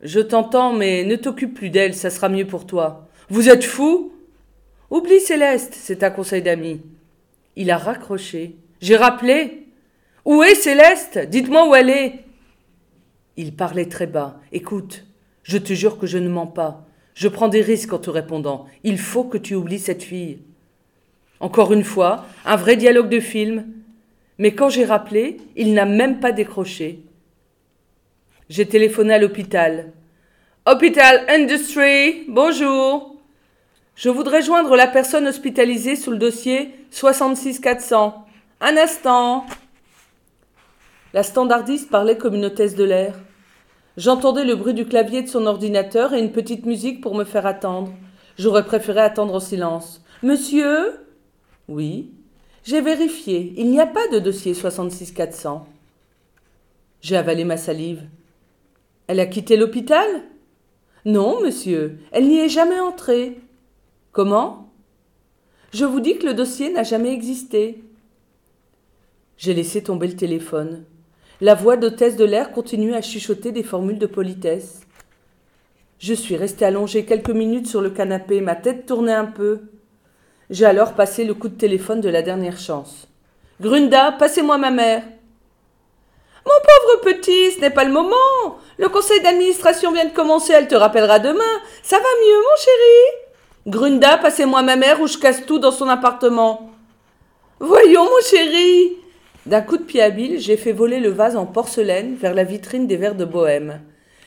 Je 0.00 0.20
t'entends, 0.20 0.72
mais 0.72 1.04
ne 1.04 1.16
t'occupe 1.16 1.54
plus 1.54 1.70
d'elle, 1.70 1.94
ça 1.94 2.10
sera 2.10 2.28
mieux 2.28 2.46
pour 2.46 2.66
toi. 2.66 3.01
Vous 3.32 3.48
êtes 3.48 3.64
fou? 3.64 4.12
Oublie 4.90 5.18
Céleste, 5.18 5.72
c'est 5.74 6.02
un 6.02 6.10
conseil 6.10 6.42
d'ami. 6.42 6.82
Il 7.56 7.70
a 7.70 7.78
raccroché. 7.78 8.56
J'ai 8.82 8.94
rappelé. 8.94 9.68
Où 10.26 10.42
est 10.42 10.54
Céleste? 10.54 11.18
Dites-moi 11.18 11.66
où 11.66 11.74
elle 11.74 11.88
est. 11.88 12.24
Il 13.38 13.56
parlait 13.56 13.86
très 13.86 14.06
bas. 14.06 14.38
Écoute, 14.52 15.06
je 15.44 15.56
te 15.56 15.72
jure 15.72 15.98
que 15.98 16.06
je 16.06 16.18
ne 16.18 16.28
mens 16.28 16.46
pas. 16.46 16.86
Je 17.14 17.26
prends 17.26 17.48
des 17.48 17.62
risques 17.62 17.94
en 17.94 17.98
te 17.98 18.10
répondant. 18.10 18.66
Il 18.84 18.98
faut 18.98 19.24
que 19.24 19.38
tu 19.38 19.54
oublies 19.54 19.78
cette 19.78 20.02
fille. 20.02 20.40
Encore 21.40 21.72
une 21.72 21.84
fois, 21.84 22.26
un 22.44 22.56
vrai 22.56 22.76
dialogue 22.76 23.08
de 23.08 23.20
film. 23.20 23.64
Mais 24.36 24.54
quand 24.54 24.68
j'ai 24.68 24.84
rappelé, 24.84 25.38
il 25.56 25.72
n'a 25.72 25.86
même 25.86 26.20
pas 26.20 26.32
décroché. 26.32 27.00
J'ai 28.50 28.68
téléphoné 28.68 29.14
à 29.14 29.18
l'hôpital. 29.18 29.94
Hôpital 30.66 31.24
Industry, 31.30 32.26
bonjour. 32.28 33.11
Je 33.94 34.08
voudrais 34.08 34.42
joindre 34.42 34.74
la 34.74 34.86
personne 34.86 35.26
hospitalisée 35.26 35.96
sous 35.96 36.10
le 36.10 36.16
dossier 36.16 36.74
66400. 36.90 38.24
Un 38.60 38.76
instant. 38.76 39.46
La 41.12 41.22
standardiste 41.22 41.90
parlait 41.90 42.16
comme 42.16 42.34
une 42.34 42.46
hôtesse 42.46 42.74
de 42.74 42.84
l'air. 42.84 43.14
J'entendais 43.98 44.44
le 44.44 44.56
bruit 44.56 44.72
du 44.72 44.86
clavier 44.86 45.22
de 45.22 45.28
son 45.28 45.44
ordinateur 45.44 46.14
et 46.14 46.20
une 46.20 46.32
petite 46.32 46.64
musique 46.64 47.02
pour 47.02 47.14
me 47.14 47.24
faire 47.24 47.44
attendre. 47.46 47.92
J'aurais 48.38 48.64
préféré 48.64 49.00
attendre 49.00 49.34
en 49.34 49.40
silence. 49.40 50.02
Monsieur? 50.22 50.94
Oui. 51.68 52.12
J'ai 52.64 52.80
vérifié. 52.80 53.52
Il 53.58 53.70
n'y 53.70 53.80
a 53.80 53.86
pas 53.86 54.08
de 54.08 54.18
dossier 54.18 54.54
66400. 54.54 55.66
J'ai 57.02 57.16
avalé 57.16 57.44
ma 57.44 57.58
salive. 57.58 58.04
Elle 59.06 59.20
a 59.20 59.26
quitté 59.26 59.58
l'hôpital? 59.58 60.06
Non, 61.04 61.42
monsieur. 61.42 61.98
Elle 62.12 62.28
n'y 62.28 62.38
est 62.38 62.48
jamais 62.48 62.80
entrée. 62.80 63.38
Comment? 64.12 64.68
Je 65.72 65.86
vous 65.86 66.00
dis 66.00 66.18
que 66.18 66.26
le 66.26 66.34
dossier 66.34 66.70
n'a 66.70 66.82
jamais 66.82 67.14
existé. 67.14 67.82
J'ai 69.38 69.54
laissé 69.54 69.82
tomber 69.82 70.06
le 70.06 70.16
téléphone. 70.16 70.84
La 71.40 71.54
voix 71.54 71.78
d'hôtesse 71.78 72.16
de 72.16 72.26
l'air 72.26 72.52
continue 72.52 72.94
à 72.94 73.00
chuchoter 73.00 73.52
des 73.52 73.62
formules 73.62 73.98
de 73.98 74.06
politesse. 74.06 74.82
Je 75.98 76.12
suis 76.12 76.36
resté 76.36 76.66
allongé 76.66 77.06
quelques 77.06 77.30
minutes 77.30 77.66
sur 77.66 77.80
le 77.80 77.88
canapé, 77.88 78.42
ma 78.42 78.54
tête 78.54 78.84
tournait 78.84 79.14
un 79.14 79.24
peu. 79.24 79.62
J'ai 80.50 80.66
alors 80.66 80.92
passé 80.92 81.24
le 81.24 81.32
coup 81.32 81.48
de 81.48 81.56
téléphone 81.56 82.02
de 82.02 82.10
la 82.10 82.20
dernière 82.20 82.58
chance. 82.58 83.08
Grunda, 83.62 84.12
passez-moi 84.12 84.58
ma 84.58 84.70
mère. 84.70 85.04
Mon 86.44 86.52
pauvre 86.52 87.14
petit, 87.14 87.52
ce 87.52 87.60
n'est 87.60 87.70
pas 87.70 87.84
le 87.84 87.92
moment. 87.92 88.58
Le 88.76 88.90
conseil 88.90 89.22
d'administration 89.22 89.90
vient 89.90 90.04
de 90.04 90.14
commencer, 90.14 90.52
elle 90.52 90.68
te 90.68 90.74
rappellera 90.74 91.18
demain. 91.18 91.60
Ça 91.82 91.96
va 91.96 92.02
mieux, 92.02 92.36
mon 92.36 92.56
chéri? 92.58 93.31
Grunda, 93.66 94.18
passez-moi 94.18 94.62
ma 94.62 94.74
mère 94.74 95.00
ou 95.00 95.06
je 95.06 95.18
casse 95.18 95.46
tout 95.46 95.60
dans 95.60 95.70
son 95.70 95.88
appartement. 95.88 96.70
Voyons, 97.60 98.04
mon 98.04 98.20
chéri. 98.28 98.96
D'un 99.46 99.60
coup 99.60 99.76
de 99.76 99.84
pied 99.84 100.02
habile, 100.02 100.40
j'ai 100.40 100.56
fait 100.56 100.72
voler 100.72 100.98
le 100.98 101.10
vase 101.10 101.36
en 101.36 101.46
porcelaine 101.46 102.16
vers 102.16 102.34
la 102.34 102.42
vitrine 102.42 102.88
des 102.88 102.96
verres 102.96 103.14
de 103.14 103.24
bohème. 103.24 103.80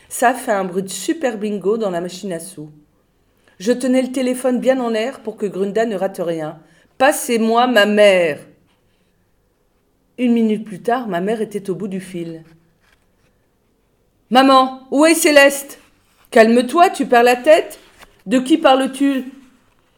Ça 0.07 0.33
fait 0.33 0.53
un 0.53 0.63
bruit 0.63 0.83
de 0.83 0.89
super 0.89 1.37
bingo 1.37 1.77
dans 1.77 1.89
la 1.89 1.99
machine 1.99 2.31
à 2.31 2.39
sous. 2.39 2.69
Je 3.59 3.73
tenais 3.73 4.01
le 4.01 4.11
téléphone 4.11 4.59
bien 4.59 4.79
en 4.79 4.93
air 4.93 5.19
pour 5.19 5.35
que 5.35 5.45
Grunda 5.45 5.85
ne 5.85 5.95
rate 5.95 6.21
rien. 6.23 6.59
Passez-moi 6.97 7.67
ma 7.67 7.85
mère. 7.85 8.39
Une 10.17 10.31
minute 10.31 10.63
plus 10.63 10.81
tard, 10.81 11.07
ma 11.09 11.19
mère 11.19 11.41
était 11.41 11.69
au 11.69 11.75
bout 11.75 11.89
du 11.89 11.99
fil. 11.99 12.43
Maman, 14.29 14.87
où 14.91 15.05
est 15.05 15.13
Céleste? 15.13 15.79
Calme-toi, 16.31 16.89
tu 16.89 17.05
perds 17.05 17.23
la 17.23 17.35
tête 17.35 17.79
de 18.25 18.39
qui 18.39 18.57
parles-tu? 18.57 19.31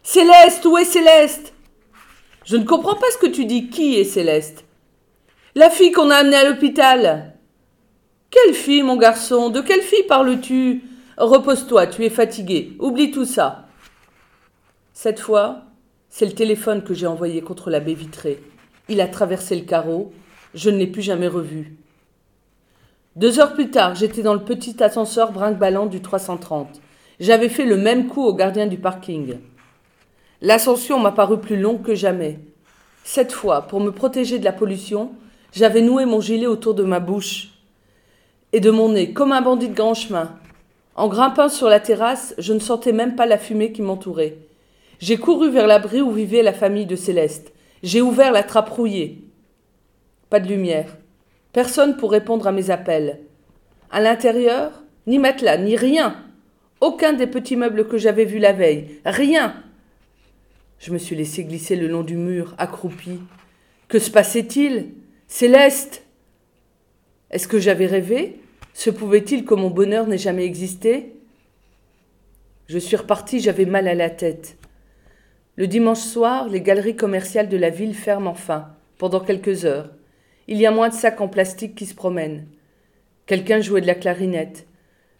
Céleste, 0.03 0.65
où 0.65 0.77
est 0.77 0.85
Céleste? 0.85 1.53
Je 2.45 2.57
ne 2.57 2.63
comprends 2.63 2.95
pas 2.95 3.07
ce 3.11 3.17
que 3.17 3.31
tu 3.31 3.45
dis. 3.45 3.69
Qui 3.69 3.95
est 3.95 4.03
Céleste? 4.03 4.65
La 5.55 5.69
fille 5.69 5.91
qu'on 5.91 6.09
a 6.09 6.15
amenée 6.15 6.35
à 6.35 6.49
l'hôpital. 6.49 7.33
Quelle 8.29 8.53
fille, 8.53 8.83
mon 8.83 8.97
garçon? 8.97 9.49
De 9.49 9.61
quelle 9.61 9.81
fille 9.81 10.03
parles-tu? 10.03 10.83
Repose-toi, 11.17 11.87
tu 11.87 12.05
es 12.05 12.09
fatigué. 12.09 12.75
Oublie 12.79 13.11
tout 13.11 13.25
ça. 13.25 13.67
Cette 14.93 15.19
fois, 15.19 15.63
c'est 16.09 16.25
le 16.25 16.33
téléphone 16.33 16.83
que 16.83 16.93
j'ai 16.93 17.07
envoyé 17.07 17.41
contre 17.41 17.69
la 17.69 17.79
baie 17.79 17.93
vitrée. 17.93 18.41
Il 18.89 19.01
a 19.01 19.07
traversé 19.07 19.55
le 19.55 19.65
carreau. 19.65 20.13
Je 20.53 20.69
ne 20.69 20.77
l'ai 20.77 20.87
plus 20.87 21.01
jamais 21.01 21.27
revu. 21.27 21.75
Deux 23.15 23.39
heures 23.39 23.53
plus 23.53 23.71
tard, 23.71 23.95
j'étais 23.95 24.21
dans 24.21 24.33
le 24.33 24.43
petit 24.43 24.81
ascenseur 24.83 25.31
brinque-ballant 25.31 25.87
du 25.87 26.01
330. 26.01 26.81
J'avais 27.19 27.49
fait 27.49 27.65
le 27.65 27.77
même 27.77 28.08
coup 28.08 28.23
au 28.23 28.34
gardien 28.34 28.67
du 28.67 28.77
parking. 28.77 29.38
L'ascension 30.41 30.99
m'a 30.99 31.12
paru 31.12 31.39
plus 31.39 31.60
longue 31.60 31.82
que 31.82 31.95
jamais. 31.95 32.39
Cette 33.03 33.32
fois, 33.32 33.63
pour 33.63 33.80
me 33.80 33.91
protéger 33.91 34.38
de 34.38 34.45
la 34.45 34.51
pollution, 34.51 35.12
j'avais 35.51 35.82
noué 35.82 36.06
mon 36.06 36.21
gilet 36.21 36.45
autour 36.45 36.75
de 36.75 36.84
ma 36.84 36.99
bouche 36.99 37.49
et 38.53 38.60
de 38.60 38.69
mon 38.69 38.89
nez, 38.89 39.13
comme 39.13 39.32
un 39.32 39.41
bandit 39.41 39.69
de 39.69 39.73
grand 39.73 39.95
chemin. 39.95 40.38
En 40.95 41.08
grimpant 41.08 41.49
sur 41.49 41.69
la 41.69 41.80
terrasse, 41.80 42.36
je 42.38 42.53
ne 42.53 42.60
sentais 42.60 42.91
même 42.91 43.15
pas 43.15 43.25
la 43.25 43.39
fumée 43.39 43.71
qui 43.71 43.82
m'entourait. 43.82 44.38
J'ai 44.99 45.17
couru 45.17 45.49
vers 45.49 45.65
l'abri 45.65 46.01
où 46.01 46.12
vivait 46.12 46.43
la 46.43 46.53
famille 46.53 46.86
de 46.86 46.95
Céleste. 46.95 47.51
J'ai 47.82 48.01
ouvert 48.01 48.32
la 48.32 48.43
trappe 48.43 48.69
rouillée. 48.69 49.23
Pas 50.30 50.39
de 50.39 50.47
lumière. 50.47 50.97
Personne 51.51 51.97
pour 51.97 52.12
répondre 52.12 52.45
à 52.45 52.51
mes 52.51 52.69
appels. 52.69 53.21
À 53.89 54.01
l'intérieur, 54.01 54.84
ni 55.08 55.17
matelas, 55.17 55.58
ni 55.58 55.75
rien. 55.75 56.15
Aucun 56.79 57.13
des 57.13 57.27
petits 57.27 57.55
meubles 57.55 57.87
que 57.87 57.97
j'avais 57.97 58.25
vus 58.25 58.39
la 58.39 58.53
veille. 58.53 58.99
Rien. 59.05 59.63
Je 60.79 60.91
me 60.91 60.97
suis 60.97 61.15
laissé 61.15 61.43
glisser 61.43 61.75
le 61.75 61.87
long 61.87 62.03
du 62.03 62.15
mur, 62.15 62.53
accroupi. 62.57 63.19
Que 63.87 63.99
se 63.99 64.11
passait-il? 64.11 64.89
Céleste? 65.27 66.03
Est-ce 67.31 67.47
que 67.47 67.59
j'avais 67.59 67.87
rêvé? 67.87 68.39
Se 68.73 68.91
pouvait-il 68.91 69.43
que 69.43 69.55
mon 69.55 69.71
bonheur 69.71 70.05
n'ait 70.05 70.19
jamais 70.19 70.45
existé? 70.45 71.13
Je 72.67 72.77
suis 72.77 72.95
reparti, 72.95 73.39
j'avais 73.39 73.65
mal 73.65 73.87
à 73.87 73.95
la 73.95 74.11
tête. 74.11 74.57
Le 75.55 75.65
dimanche 75.65 76.01
soir, 76.01 76.47
les 76.47 76.61
galeries 76.61 76.95
commerciales 76.95 77.49
de 77.49 77.57
la 77.57 77.71
ville 77.71 77.95
ferment 77.95 78.29
enfin, 78.29 78.75
pendant 78.99 79.19
quelques 79.19 79.65
heures. 79.65 79.89
Il 80.47 80.57
y 80.57 80.67
a 80.67 80.71
moins 80.71 80.89
de 80.89 80.93
sacs 80.93 81.19
en 81.21 81.27
plastique 81.27 81.73
qui 81.73 81.87
se 81.87 81.95
promènent. 81.95 82.45
Quelqu'un 83.25 83.61
jouait 83.61 83.81
de 83.81 83.87
la 83.87 83.95
clarinette. 83.95 84.66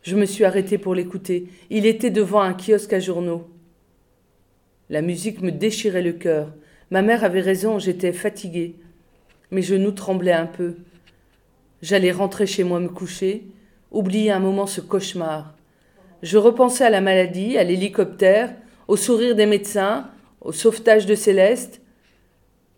Je 0.02 0.16
me 0.16 0.26
suis 0.26 0.46
arrêté 0.46 0.78
pour 0.78 0.96
l'écouter. 0.96 1.48
Il 1.70 1.86
était 1.86 2.10
devant 2.10 2.42
un 2.42 2.54
kiosque 2.54 2.94
à 2.94 3.00
journaux. 3.00 3.48
La 4.90 5.02
musique 5.02 5.42
me 5.42 5.52
déchirait 5.52 6.02
le 6.02 6.14
cœur. 6.14 6.54
Ma 6.92 7.02
mère 7.02 7.24
avait 7.24 7.42
raison, 7.42 7.80
j'étais 7.80 8.14
fatiguée. 8.14 8.76
Mes 9.52 9.62
genoux 9.62 9.92
tremblaient 9.92 10.32
un 10.32 10.46
peu. 10.46 10.76
J'allais 11.82 12.12
rentrer 12.12 12.48
chez 12.48 12.64
moi 12.64 12.80
me 12.80 12.88
coucher, 12.88 13.48
oublier 13.92 14.32
un 14.32 14.40
moment 14.40 14.66
ce 14.66 14.82
cauchemar. 14.82 15.56
Je 16.24 16.38
repensais 16.38 16.86
à 16.86 16.90
la 16.90 17.02
maladie, 17.02 17.58
à 17.58 17.64
l'hélicoptère, 17.64 18.56
au 18.88 18.96
sourire 18.96 19.36
des 19.36 19.46
médecins, 19.46 20.10
au 20.42 20.52
sauvetage 20.52 21.06
de 21.06 21.16
Céleste. 21.16 21.82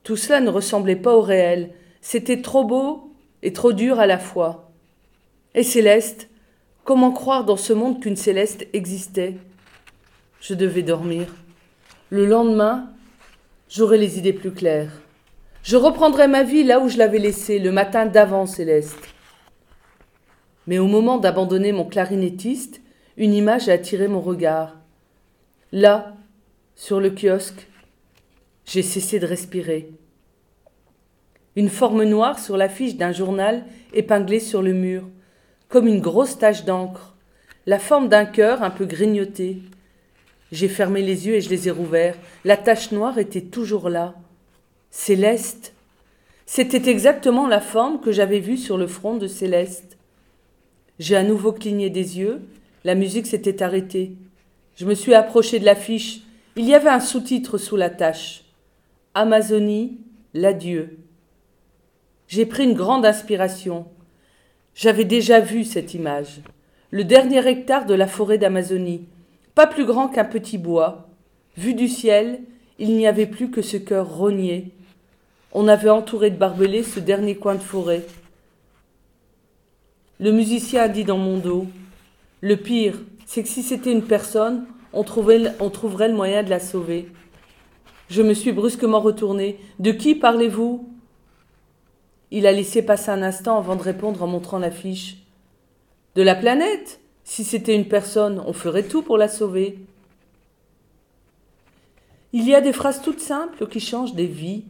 Tout 0.03 0.15
cela 0.15 0.41
ne 0.41 0.49
ressemblait 0.49 0.95
pas 0.95 1.15
au 1.15 1.21
réel. 1.21 1.71
C'était 2.01 2.41
trop 2.41 2.63
beau 2.63 3.13
et 3.43 3.53
trop 3.53 3.73
dur 3.73 3.99
à 3.99 4.07
la 4.07 4.17
fois. 4.17 4.71
Et 5.53 5.63
Céleste 5.63 6.28
Comment 6.83 7.11
croire 7.11 7.45
dans 7.45 7.57
ce 7.57 7.73
monde 7.73 8.01
qu'une 8.01 8.15
Céleste 8.15 8.67
existait? 8.73 9.37
Je 10.41 10.53
devais 10.53 10.81
dormir. 10.81 11.27
Le 12.09 12.25
lendemain, 12.25 12.89
j'aurai 13.69 13.97
les 13.97 14.17
idées 14.17 14.33
plus 14.33 14.51
claires. 14.51 14.91
Je 15.61 15.75
reprendrai 15.75 16.27
ma 16.27 16.43
vie 16.43 16.63
là 16.63 16.79
où 16.79 16.89
je 16.89 16.97
l'avais 16.97 17.19
laissée, 17.19 17.59
le 17.59 17.71
matin 17.71 18.05
d'avant 18.05 18.45
Céleste. 18.45 18.97
Mais 20.65 20.79
au 20.79 20.87
moment 20.87 21.17
d'abandonner 21.17 21.71
mon 21.71 21.85
clarinettiste, 21.85 22.81
une 23.17 23.33
image 23.33 23.69
a 23.69 23.73
attiré 23.73 24.07
mon 24.07 24.21
regard. 24.21 24.77
Là, 25.71 26.15
sur 26.75 26.99
le 26.99 27.11
kiosque, 27.11 27.67
j'ai 28.65 28.81
cessé 28.81 29.19
de 29.19 29.25
respirer. 29.25 29.91
Une 31.55 31.69
forme 31.69 32.03
noire 32.03 32.39
sur 32.39 32.55
l'affiche 32.55 32.95
d'un 32.95 33.11
journal 33.11 33.65
épinglé 33.93 34.39
sur 34.39 34.61
le 34.61 34.73
mur, 34.73 35.03
comme 35.69 35.87
une 35.87 36.01
grosse 36.01 36.37
tache 36.37 36.65
d'encre, 36.65 37.15
la 37.65 37.79
forme 37.79 38.09
d'un 38.09 38.25
cœur 38.25 38.63
un 38.63 38.71
peu 38.71 38.85
grignoté. 38.85 39.61
J'ai 40.51 40.67
fermé 40.67 41.03
les 41.03 41.27
yeux 41.27 41.35
et 41.35 41.41
je 41.41 41.49
les 41.49 41.67
ai 41.67 41.71
rouverts. 41.71 42.15
La 42.43 42.57
tache 42.57 42.91
noire 42.91 43.19
était 43.19 43.41
toujours 43.41 43.89
là. 43.89 44.15
Céleste. 44.89 45.73
C'était 46.47 46.89
exactement 46.89 47.47
la 47.47 47.61
forme 47.61 48.01
que 48.01 48.11
j'avais 48.11 48.39
vue 48.39 48.57
sur 48.57 48.77
le 48.77 48.87
front 48.87 49.17
de 49.17 49.27
Céleste. 49.27 49.97
J'ai 50.97 51.15
à 51.15 51.23
nouveau 51.23 51.51
cligné 51.51 51.91
des 51.91 52.17
yeux. 52.17 52.41
La 52.83 52.95
musique 52.95 53.27
s'était 53.27 53.61
arrêtée. 53.61 54.13
Je 54.75 54.85
me 54.85 54.95
suis 54.95 55.13
approché 55.13 55.59
de 55.59 55.65
l'affiche. 55.65 56.21
Il 56.55 56.65
y 56.65 56.73
avait 56.73 56.89
un 56.89 56.99
sous-titre 56.99 57.59
sous 57.59 57.75
la 57.75 57.91
tache. 57.91 58.45
Amazonie, 59.13 59.99
l'adieu. 60.33 60.97
J'ai 62.27 62.47
pris 62.47 62.63
une 62.63 62.73
grande 62.73 63.05
inspiration. 63.05 63.85
J'avais 64.81 65.03
déjà 65.03 65.41
vu 65.41 65.65
cette 65.65 65.93
image. 65.93 66.39
Le 66.91 67.03
dernier 67.03 67.45
hectare 67.45 67.85
de 67.85 67.93
la 67.93 68.07
forêt 68.07 68.37
d'Amazonie, 68.37 69.09
pas 69.53 69.67
plus 69.67 69.83
grand 69.83 70.07
qu'un 70.07 70.23
petit 70.23 70.57
bois. 70.57 71.09
Vu 71.57 71.73
du 71.73 71.89
ciel, 71.89 72.39
il 72.77 72.95
n'y 72.95 73.05
avait 73.05 73.25
plus 73.25 73.51
que 73.51 73.61
ce 73.61 73.75
cœur 73.75 74.07
rogné. 74.09 74.71
On 75.51 75.67
avait 75.67 75.89
entouré 75.89 76.29
de 76.29 76.37
barbelés 76.37 76.83
ce 76.83 77.01
dernier 77.01 77.35
coin 77.35 77.55
de 77.55 77.59
forêt. 77.59 78.05
Le 80.17 80.31
musicien 80.31 80.83
a 80.83 80.87
dit 80.87 81.03
dans 81.03 81.17
mon 81.17 81.39
dos 81.39 81.67
Le 82.39 82.55
pire, 82.55 83.01
c'est 83.25 83.43
que 83.43 83.49
si 83.49 83.63
c'était 83.63 83.91
une 83.91 84.03
personne, 84.03 84.65
on, 84.93 84.99
on 85.01 85.69
trouverait 85.69 86.07
le 86.07 86.15
moyen 86.15 86.41
de 86.41 86.49
la 86.49 86.61
sauver. 86.61 87.09
Je 88.09 88.21
me 88.21 88.33
suis 88.33 88.53
brusquement 88.53 89.01
retourné. 89.01 89.59
De 89.79 89.91
qui 89.91 90.15
parlez-vous? 90.15 90.88
Il 92.31 92.45
a 92.45 92.51
laissé 92.51 92.81
passer 92.81 93.09
un 93.09 93.23
instant 93.23 93.57
avant 93.57 93.75
de 93.75 93.81
répondre 93.81 94.21
en 94.21 94.27
montrant 94.27 94.59
l'affiche. 94.59 95.17
De 96.15 96.21
la 96.21 96.35
planète 96.35 96.99
Si 97.23 97.43
c'était 97.43 97.75
une 97.75 97.87
personne, 97.87 98.41
on 98.45 98.53
ferait 98.53 98.83
tout 98.83 99.01
pour 99.01 99.17
la 99.17 99.27
sauver. 99.27 99.79
Il 102.31 102.47
y 102.47 102.53
a 102.53 102.61
des 102.61 102.73
phrases 102.73 103.01
toutes 103.01 103.19
simples 103.19 103.67
qui 103.67 103.79
changent 103.79 104.13
des 104.13 104.27
vies. 104.27 104.63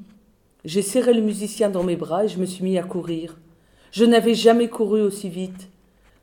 J'ai 0.63 0.81
serré 0.81 1.13
le 1.13 1.21
musicien 1.21 1.69
dans 1.69 1.83
mes 1.83 1.95
bras 1.95 2.25
et 2.25 2.27
je 2.29 2.39
me 2.39 2.45
suis 2.45 2.63
mis 2.63 2.77
à 2.77 2.83
courir. 2.83 3.37
Je 3.91 4.05
n'avais 4.05 4.35
jamais 4.35 4.69
couru 4.69 5.01
aussi 5.01 5.29
vite. 5.29 5.69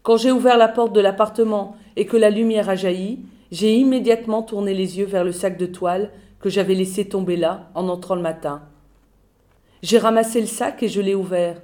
Quand 0.03 0.17
j'ai 0.17 0.31
ouvert 0.31 0.57
la 0.57 0.69
porte 0.69 0.93
de 0.93 1.01
l'appartement 1.01 1.77
et 1.97 2.07
que 2.07 2.17
la 2.17 2.31
lumière 2.31 2.69
a 2.69 2.77
jailli, 2.77 3.21
j'ai 3.51 3.75
immédiatement 3.75 4.43
tourné 4.43 4.73
les 4.73 4.99
yeux 4.99 5.07
vers 5.07 5.25
le 5.25 5.33
sac 5.33 5.59
de 5.59 5.67
toile 5.67 6.11
que 6.41 6.49
j'avais 6.49 6.75
laissé 6.75 7.09
tomber 7.09 7.37
là 7.37 7.71
en 7.75 7.89
entrant 7.89 8.15
le 8.15 8.23
matin. 8.23 8.63
J'ai 9.83 9.99
ramassé 9.99 10.41
le 10.41 10.47
sac 10.47 10.83
et 10.83 10.89
je 10.89 11.01
l'ai 11.01 11.15
ouvert. 11.15 11.61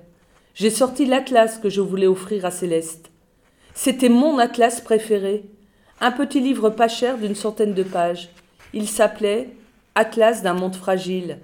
J'ai 0.54 0.70
sorti 0.70 1.06
l'atlas 1.06 1.58
que 1.58 1.70
je 1.70 1.80
voulais 1.80 2.06
offrir 2.06 2.44
à 2.44 2.50
Céleste. 2.50 3.10
C'était 3.74 4.10
mon 4.10 4.38
atlas 4.38 4.80
préféré, 4.80 5.44
un 6.00 6.12
petit 6.12 6.40
livre 6.40 6.68
pas 6.68 6.88
cher 6.88 7.16
d'une 7.16 7.34
centaine 7.34 7.74
de 7.74 7.82
pages. 7.82 8.28
Il 8.74 8.88
s'appelait 8.88 9.48
Atlas 9.94 10.42
d'un 10.42 10.54
monde 10.54 10.74
fragile. 10.74 11.38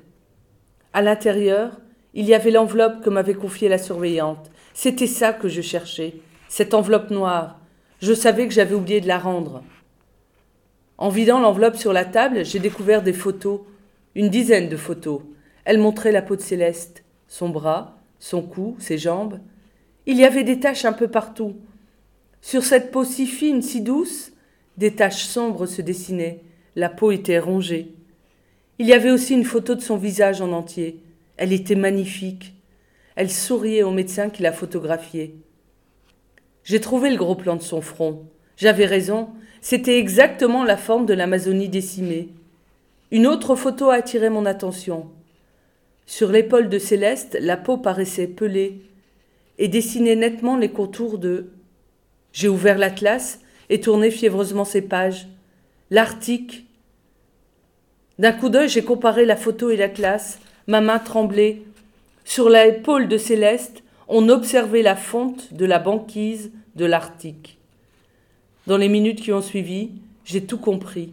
À 0.92 1.02
l'intérieur, 1.02 1.72
il 2.14 2.26
y 2.26 2.34
avait 2.34 2.50
l'enveloppe 2.50 3.02
que 3.02 3.10
m'avait 3.10 3.34
confiée 3.34 3.68
la 3.68 3.78
surveillante. 3.78 4.50
C'était 4.74 5.06
ça 5.06 5.32
que 5.32 5.48
je 5.48 5.60
cherchais, 5.60 6.14
cette 6.48 6.74
enveloppe 6.74 7.10
noire. 7.10 7.60
Je 8.00 8.12
savais 8.12 8.48
que 8.48 8.54
j'avais 8.54 8.74
oublié 8.74 9.00
de 9.00 9.08
la 9.08 9.18
rendre. 9.18 9.62
En 10.96 11.10
vidant 11.10 11.40
l'enveloppe 11.40 11.76
sur 11.76 11.92
la 11.92 12.04
table, 12.04 12.44
j'ai 12.44 12.58
découvert 12.58 13.02
des 13.02 13.12
photos, 13.12 13.60
une 14.14 14.30
dizaine 14.30 14.68
de 14.68 14.76
photos. 14.76 15.20
Elles 15.68 15.78
montraient 15.78 16.12
la 16.12 16.22
peau 16.22 16.34
de 16.34 16.40
Céleste, 16.40 17.04
son 17.26 17.50
bras, 17.50 17.98
son 18.20 18.40
cou, 18.40 18.74
ses 18.78 18.96
jambes. 18.96 19.38
Il 20.06 20.16
y 20.16 20.24
avait 20.24 20.42
des 20.42 20.60
taches 20.60 20.86
un 20.86 20.94
peu 20.94 21.08
partout. 21.08 21.56
Sur 22.40 22.64
cette 22.64 22.90
peau 22.90 23.04
si 23.04 23.26
fine, 23.26 23.60
si 23.60 23.82
douce, 23.82 24.32
des 24.78 24.94
taches 24.94 25.26
sombres 25.26 25.66
se 25.66 25.82
dessinaient. 25.82 26.40
La 26.74 26.88
peau 26.88 27.10
était 27.10 27.38
rongée. 27.38 27.92
Il 28.78 28.86
y 28.86 28.94
avait 28.94 29.10
aussi 29.10 29.34
une 29.34 29.44
photo 29.44 29.74
de 29.74 29.82
son 29.82 29.98
visage 29.98 30.40
en 30.40 30.52
entier. 30.52 31.02
Elle 31.36 31.52
était 31.52 31.74
magnifique. 31.74 32.54
Elle 33.14 33.30
souriait 33.30 33.82
au 33.82 33.90
médecin 33.90 34.30
qui 34.30 34.42
la 34.42 34.52
photographiait. 34.52 35.34
J'ai 36.64 36.80
trouvé 36.80 37.10
le 37.10 37.16
gros 37.18 37.34
plan 37.34 37.56
de 37.56 37.62
son 37.62 37.82
front. 37.82 38.24
J'avais 38.56 38.86
raison, 38.86 39.28
c'était 39.60 39.98
exactement 39.98 40.64
la 40.64 40.78
forme 40.78 41.04
de 41.04 41.12
l'Amazonie 41.12 41.68
décimée. 41.68 42.30
Une 43.10 43.26
autre 43.26 43.54
photo 43.54 43.90
a 43.90 43.96
attiré 43.96 44.30
mon 44.30 44.46
attention. 44.46 45.10
Sur 46.08 46.32
l'épaule 46.32 46.70
de 46.70 46.78
Céleste, 46.78 47.36
la 47.38 47.58
peau 47.58 47.76
paraissait 47.76 48.26
pelée 48.26 48.80
et 49.58 49.68
dessinait 49.68 50.16
nettement 50.16 50.56
les 50.56 50.70
contours 50.70 51.18
de. 51.18 51.50
J'ai 52.32 52.48
ouvert 52.48 52.78
l'atlas 52.78 53.40
et 53.68 53.78
tourné 53.78 54.10
fiévreusement 54.10 54.64
ses 54.64 54.80
pages. 54.80 55.28
L'Arctique. 55.90 56.64
D'un 58.18 58.32
coup 58.32 58.48
d'œil, 58.48 58.70
j'ai 58.70 58.82
comparé 58.82 59.26
la 59.26 59.36
photo 59.36 59.68
et 59.68 59.76
l'atlas. 59.76 60.38
Ma 60.66 60.80
main 60.80 60.98
tremblait. 60.98 61.60
Sur 62.24 62.48
l'épaule 62.48 63.06
de 63.06 63.18
Céleste, 63.18 63.82
on 64.08 64.30
observait 64.30 64.82
la 64.82 64.96
fonte 64.96 65.52
de 65.52 65.66
la 65.66 65.78
banquise 65.78 66.52
de 66.74 66.86
l'Arctique. 66.86 67.58
Dans 68.66 68.78
les 68.78 68.88
minutes 68.88 69.20
qui 69.20 69.32
ont 69.32 69.42
suivi, 69.42 69.90
j'ai 70.24 70.46
tout 70.46 70.58
compris. 70.58 71.12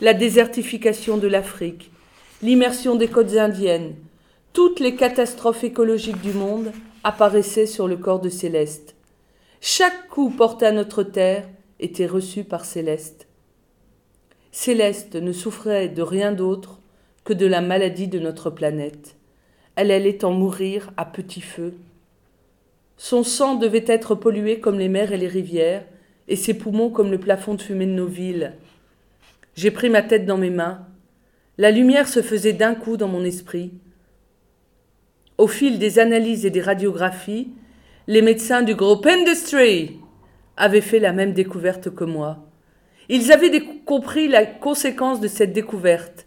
La 0.00 0.14
désertification 0.14 1.16
de 1.18 1.26
l'Afrique, 1.26 1.90
l'immersion 2.42 2.94
des 2.94 3.08
côtes 3.08 3.34
indiennes, 3.34 3.96
toutes 4.52 4.80
les 4.80 4.96
catastrophes 4.96 5.64
écologiques 5.64 6.20
du 6.20 6.32
monde 6.32 6.72
apparaissaient 7.04 7.66
sur 7.66 7.86
le 7.86 7.96
corps 7.96 8.20
de 8.20 8.28
Céleste. 8.28 8.96
Chaque 9.60 10.08
coup 10.08 10.30
porté 10.30 10.66
à 10.66 10.72
notre 10.72 11.02
terre 11.02 11.48
était 11.78 12.06
reçu 12.06 12.44
par 12.44 12.64
Céleste. 12.64 13.28
Céleste 14.50 15.14
ne 15.14 15.32
souffrait 15.32 15.88
de 15.88 16.02
rien 16.02 16.32
d'autre 16.32 16.80
que 17.24 17.32
de 17.32 17.46
la 17.46 17.60
maladie 17.60 18.08
de 18.08 18.18
notre 18.18 18.50
planète. 18.50 19.16
Elle 19.76 19.92
allait 19.92 20.24
en 20.24 20.32
mourir 20.32 20.92
à 20.96 21.04
petit 21.04 21.40
feu. 21.40 21.74
Son 22.96 23.22
sang 23.22 23.54
devait 23.54 23.84
être 23.86 24.14
pollué 24.14 24.58
comme 24.58 24.78
les 24.78 24.88
mers 24.88 25.12
et 25.12 25.16
les 25.16 25.28
rivières, 25.28 25.84
et 26.26 26.36
ses 26.36 26.54
poumons 26.54 26.90
comme 26.90 27.10
le 27.10 27.18
plafond 27.18 27.54
de 27.54 27.62
fumée 27.62 27.86
de 27.86 27.92
nos 27.92 28.06
villes. 28.06 28.54
J'ai 29.54 29.70
pris 29.70 29.90
ma 29.90 30.02
tête 30.02 30.26
dans 30.26 30.38
mes 30.38 30.50
mains. 30.50 30.86
La 31.56 31.70
lumière 31.70 32.08
se 32.08 32.22
faisait 32.22 32.52
d'un 32.52 32.74
coup 32.74 32.96
dans 32.96 33.08
mon 33.08 33.24
esprit. 33.24 33.72
Au 35.40 35.46
fil 35.46 35.78
des 35.78 35.98
analyses 35.98 36.44
et 36.44 36.50
des 36.50 36.60
radiographies, 36.60 37.48
les 38.08 38.20
médecins 38.20 38.60
du 38.60 38.74
groupe 38.74 39.06
Industry 39.06 39.98
avaient 40.58 40.82
fait 40.82 40.98
la 40.98 41.14
même 41.14 41.32
découverte 41.32 41.88
que 41.88 42.04
moi. 42.04 42.46
Ils 43.08 43.32
avaient 43.32 43.62
compris 43.86 44.28
la 44.28 44.44
conséquence 44.44 45.18
de 45.18 45.28
cette 45.28 45.54
découverte. 45.54 46.26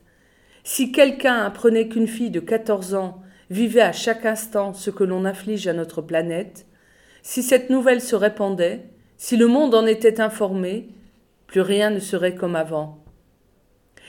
Si 0.63 0.91
quelqu'un 0.91 1.43
apprenait 1.43 1.89
qu'une 1.89 2.07
fille 2.07 2.31
de 2.31 2.39
14 2.39 2.95
ans 2.95 3.21
vivait 3.51 3.81
à 3.81 3.91
chaque 3.91 4.25
instant 4.25 4.73
ce 4.73 4.89
que 4.89 5.03
l'on 5.03 5.25
inflige 5.25 5.67
à 5.67 5.73
notre 5.73 6.01
planète, 6.01 6.65
si 7.21 7.43
cette 7.43 7.69
nouvelle 7.69 8.01
se 8.01 8.15
répandait, 8.15 8.81
si 9.17 9.37
le 9.37 9.45
monde 9.45 9.75
en 9.75 9.85
était 9.85 10.21
informé, 10.21 10.87
plus 11.45 11.61
rien 11.61 11.91
ne 11.91 11.99
serait 11.99 12.33
comme 12.33 12.55
avant. 12.55 13.03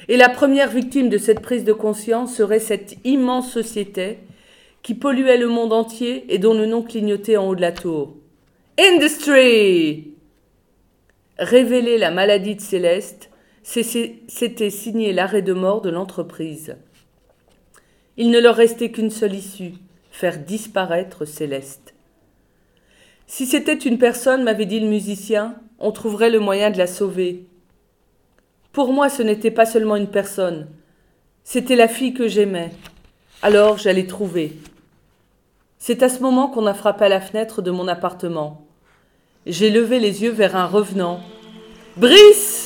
Et 0.08 0.16
la 0.16 0.30
première 0.30 0.70
victime 0.70 1.10
de 1.10 1.18
cette 1.18 1.40
prise 1.40 1.64
de 1.64 1.74
conscience 1.74 2.34
serait 2.34 2.58
cette 2.58 2.96
immense 3.04 3.52
société 3.52 4.20
qui 4.84 4.94
polluait 4.94 5.38
le 5.38 5.48
monde 5.48 5.72
entier 5.72 6.26
et 6.32 6.38
dont 6.38 6.52
le 6.52 6.66
nom 6.66 6.82
clignotait 6.82 7.38
en 7.38 7.48
haut 7.48 7.54
de 7.56 7.62
la 7.62 7.72
tour. 7.72 8.14
Industry 8.78 10.12
Révéler 11.38 11.96
la 11.96 12.10
maladie 12.10 12.54
de 12.54 12.60
Céleste, 12.60 13.30
c'était 13.62 14.70
signer 14.70 15.14
l'arrêt 15.14 15.40
de 15.40 15.54
mort 15.54 15.80
de 15.80 15.88
l'entreprise. 15.88 16.76
Il 18.18 18.30
ne 18.30 18.38
leur 18.38 18.54
restait 18.54 18.90
qu'une 18.90 19.10
seule 19.10 19.34
issue, 19.34 19.72
faire 20.10 20.38
disparaître 20.38 21.24
Céleste. 21.24 21.94
Si 23.26 23.46
c'était 23.46 23.72
une 23.72 23.98
personne, 23.98 24.44
m'avait 24.44 24.66
dit 24.66 24.80
le 24.80 24.86
musicien, 24.86 25.56
on 25.78 25.92
trouverait 25.92 26.30
le 26.30 26.40
moyen 26.40 26.70
de 26.70 26.76
la 26.76 26.86
sauver. 26.86 27.46
Pour 28.72 28.92
moi, 28.92 29.08
ce 29.08 29.22
n'était 29.22 29.50
pas 29.50 29.66
seulement 29.66 29.96
une 29.96 30.10
personne, 30.10 30.68
c'était 31.42 31.74
la 31.74 31.88
fille 31.88 32.12
que 32.12 32.28
j'aimais. 32.28 32.70
Alors 33.40 33.78
j'allais 33.78 34.06
trouver. 34.06 34.52
C'est 35.86 36.02
à 36.02 36.08
ce 36.08 36.20
moment 36.20 36.48
qu'on 36.48 36.64
a 36.64 36.72
frappé 36.72 37.04
à 37.04 37.08
la 37.10 37.20
fenêtre 37.20 37.60
de 37.60 37.70
mon 37.70 37.88
appartement. 37.88 38.66
J'ai 39.44 39.68
levé 39.68 40.00
les 40.00 40.22
yeux 40.22 40.30
vers 40.30 40.56
un 40.56 40.64
revenant. 40.64 41.20
Brice 41.98 42.63